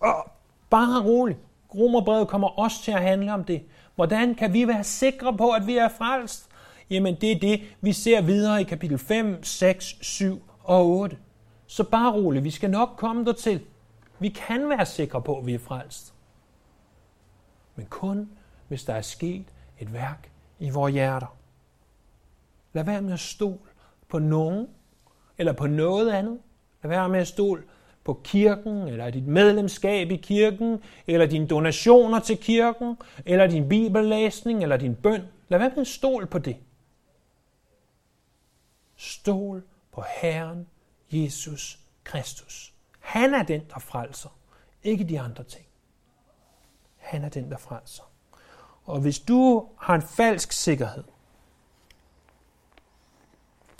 Og 0.00 0.30
bare 0.70 1.04
roligt. 1.04 1.38
Romerbrevet 1.74 2.28
kommer 2.28 2.58
også 2.58 2.82
til 2.82 2.92
at 2.92 3.02
handle 3.02 3.32
om 3.32 3.44
det. 3.44 3.62
Hvordan 3.94 4.34
kan 4.34 4.52
vi 4.52 4.68
være 4.68 4.84
sikre 4.84 5.36
på, 5.36 5.50
at 5.50 5.66
vi 5.66 5.76
er 5.76 5.88
frelst? 5.88 6.48
Jamen 6.90 7.16
det 7.20 7.32
er 7.32 7.38
det, 7.38 7.60
vi 7.80 7.92
ser 7.92 8.20
videre 8.20 8.60
i 8.60 8.64
kapitel 8.64 8.98
5, 8.98 9.44
6, 9.44 9.96
7 10.00 10.42
og 10.64 10.86
8. 10.86 11.16
Så 11.66 11.84
bare 11.84 12.12
roligt, 12.12 12.44
vi 12.44 12.50
skal 12.50 12.70
nok 12.70 12.90
komme 12.96 13.24
dertil. 13.24 13.60
Vi 14.18 14.28
kan 14.28 14.68
være 14.68 14.86
sikre 14.86 15.22
på, 15.22 15.38
at 15.38 15.46
vi 15.46 15.54
er 15.54 15.58
frelst. 15.58 16.14
Men 17.74 17.86
kun, 17.86 18.30
hvis 18.68 18.84
der 18.84 18.94
er 18.94 19.02
sket 19.02 19.44
et 19.78 19.92
værk 19.92 20.30
i 20.58 20.70
vores 20.70 20.92
hjerter. 20.92 21.36
Lad 22.76 22.84
være 22.84 23.02
med 23.02 23.12
at 23.12 23.20
stole 23.20 23.58
på 24.08 24.18
nogen, 24.18 24.68
eller 25.38 25.52
på 25.52 25.66
noget 25.66 26.10
andet. 26.10 26.38
Lad 26.82 26.88
være 26.88 27.08
med 27.08 27.20
at 27.20 27.28
stole 27.28 27.62
på 28.04 28.20
kirken, 28.24 28.88
eller 28.88 29.10
dit 29.10 29.26
medlemskab 29.26 30.10
i 30.10 30.16
kirken, 30.16 30.82
eller 31.06 31.26
dine 31.26 31.46
donationer 31.46 32.20
til 32.20 32.38
kirken, 32.38 32.96
eller 33.24 33.46
din 33.46 33.68
bibellæsning, 33.68 34.62
eller 34.62 34.76
din 34.76 34.94
bøn. 34.94 35.22
Lad 35.48 35.58
være 35.58 35.70
med 35.70 35.78
at 35.78 35.86
stole 35.86 36.26
på 36.26 36.38
det. 36.38 36.56
Stol 38.96 39.62
på 39.92 40.04
Herren 40.20 40.66
Jesus 41.10 41.78
Kristus. 42.04 42.74
Han 43.00 43.34
er 43.34 43.42
den, 43.42 43.62
der 43.74 43.78
frelser, 43.78 44.38
ikke 44.82 45.04
de 45.04 45.20
andre 45.20 45.44
ting. 45.44 45.66
Han 46.96 47.24
er 47.24 47.28
den, 47.28 47.50
der 47.50 47.58
frelser. 47.58 48.12
Og 48.84 49.00
hvis 49.00 49.18
du 49.18 49.68
har 49.78 49.94
en 49.94 50.02
falsk 50.02 50.52
sikkerhed, 50.52 51.04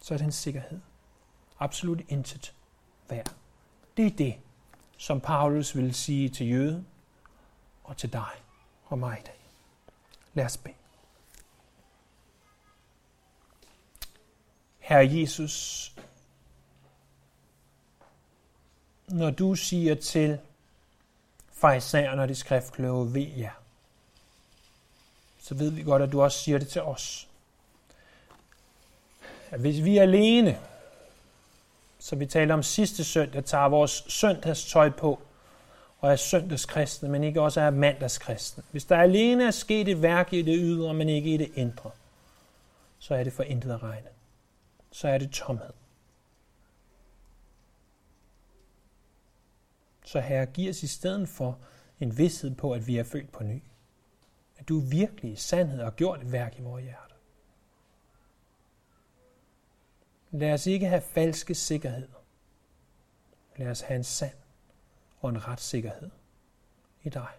så 0.06 0.14
er 0.14 0.18
den 0.18 0.32
sikkerhed 0.32 0.80
absolut 1.58 2.00
intet 2.08 2.54
værd. 3.08 3.34
Det 3.96 4.06
er 4.06 4.10
det, 4.10 4.34
som 4.96 5.20
Paulus 5.20 5.76
vil 5.76 5.94
sige 5.94 6.28
til 6.28 6.50
jøden 6.50 6.86
og 7.84 7.96
til 7.96 8.12
dig 8.12 8.30
og 8.84 8.98
mig 8.98 9.18
i 9.18 9.22
dag. 9.26 9.40
Lad 10.34 10.44
os 10.44 10.56
bede. 10.56 10.74
Herre 14.78 15.20
Jesus, 15.20 15.94
når 19.08 19.30
du 19.30 19.54
siger 19.54 19.94
til 19.94 20.38
fejsagerne 21.52 22.22
og 22.22 22.28
de 22.28 22.34
skriftkloge, 22.34 23.14
ved 23.14 23.28
jer, 23.28 23.62
så 25.38 25.54
ved 25.54 25.70
vi 25.70 25.82
godt, 25.82 26.02
at 26.02 26.12
du 26.12 26.22
også 26.22 26.38
siger 26.38 26.58
det 26.58 26.68
til 26.68 26.82
os. 26.82 27.25
At 29.56 29.62
hvis 29.62 29.84
vi 29.84 29.98
er 29.98 30.02
alene, 30.02 30.58
så 31.98 32.16
vi 32.16 32.26
taler 32.26 32.54
om 32.54 32.62
sidste 32.62 33.04
søndag, 33.04 33.44
tager 33.44 33.68
vores 33.68 34.04
søndagstøj 34.08 34.90
på, 34.90 35.20
og 35.98 36.12
er 36.12 36.16
søndagskristne, 36.16 37.08
men 37.08 37.24
ikke 37.24 37.40
også 37.40 37.60
er 37.60 37.70
mandagskristne. 37.70 38.64
Hvis 38.70 38.84
der 38.84 38.96
alene 38.96 39.46
er 39.46 39.50
sket 39.50 39.88
et 39.88 40.02
værk 40.02 40.32
i 40.32 40.42
det 40.42 40.54
ydre, 40.58 40.94
men 40.94 41.08
ikke 41.08 41.34
i 41.34 41.36
det 41.36 41.52
indre, 41.54 41.90
så 42.98 43.14
er 43.14 43.24
det 43.24 43.32
for 43.32 43.42
intet 43.42 43.70
at 43.70 43.82
regne. 43.82 44.08
Så 44.90 45.08
er 45.08 45.18
det 45.18 45.30
tomhed. 45.30 45.72
Så 50.04 50.20
Herre, 50.20 50.46
giv 50.46 50.70
os 50.70 50.82
i 50.82 50.86
stedet 50.86 51.28
for 51.28 51.58
en 52.00 52.18
vidshed 52.18 52.54
på, 52.54 52.72
at 52.72 52.86
vi 52.86 52.96
er 52.96 53.04
født 53.04 53.32
på 53.32 53.44
ny. 53.44 53.62
At 54.58 54.68
du 54.68 54.80
virkelig 54.80 55.32
i 55.32 55.36
sandhed 55.36 55.82
har 55.82 55.90
gjort 55.90 56.20
et 56.22 56.32
værk 56.32 56.58
i 56.58 56.62
vores 56.62 56.84
hjerte. 56.84 57.05
Lad 60.30 60.52
os 60.52 60.66
ikke 60.66 60.86
have 60.86 61.00
falske 61.00 61.54
sikkerhed. 61.54 62.08
Lad 63.56 63.70
os 63.70 63.80
have 63.80 63.96
en 63.96 64.04
sand 64.04 64.36
og 65.20 65.30
en 65.30 65.46
retssikkerhed 65.48 66.10
i 67.02 67.08
dig. 67.08 67.32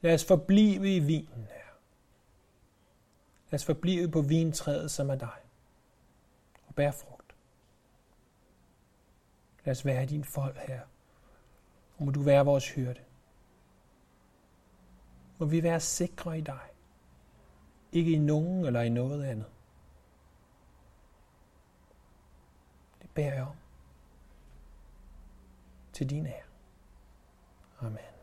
Lad 0.00 0.14
os 0.14 0.24
forblive 0.24 0.96
i 0.96 0.98
vinen 0.98 1.44
her. 1.44 1.64
Lad 3.50 3.60
os 3.60 3.64
forblive 3.64 4.10
på 4.10 4.22
vintræet, 4.22 4.90
som 4.90 5.10
er 5.10 5.14
dig, 5.14 5.38
og 6.66 6.74
bær 6.74 6.90
frugt. 6.90 7.34
Lad 9.64 9.72
os 9.72 9.84
være 9.84 10.06
din 10.06 10.24
folk 10.24 10.56
her. 10.56 10.80
Og 11.96 12.04
må 12.04 12.10
du 12.10 12.22
være 12.22 12.44
vores 12.44 12.68
hyrde. 12.68 13.00
Må 15.38 15.46
vi 15.46 15.62
være 15.62 15.80
sikre 15.80 16.38
i 16.38 16.40
dig. 16.40 16.68
Ikke 17.92 18.12
i 18.12 18.18
nogen 18.18 18.64
eller 18.64 18.80
i 18.80 18.88
noget 18.88 19.24
andet. 19.24 19.46
Beder 23.14 23.32
jeg 23.32 23.42
om. 23.42 23.56
Til 25.92 26.10
din 26.10 26.26
ære. 26.26 26.42
Amen. 27.80 28.13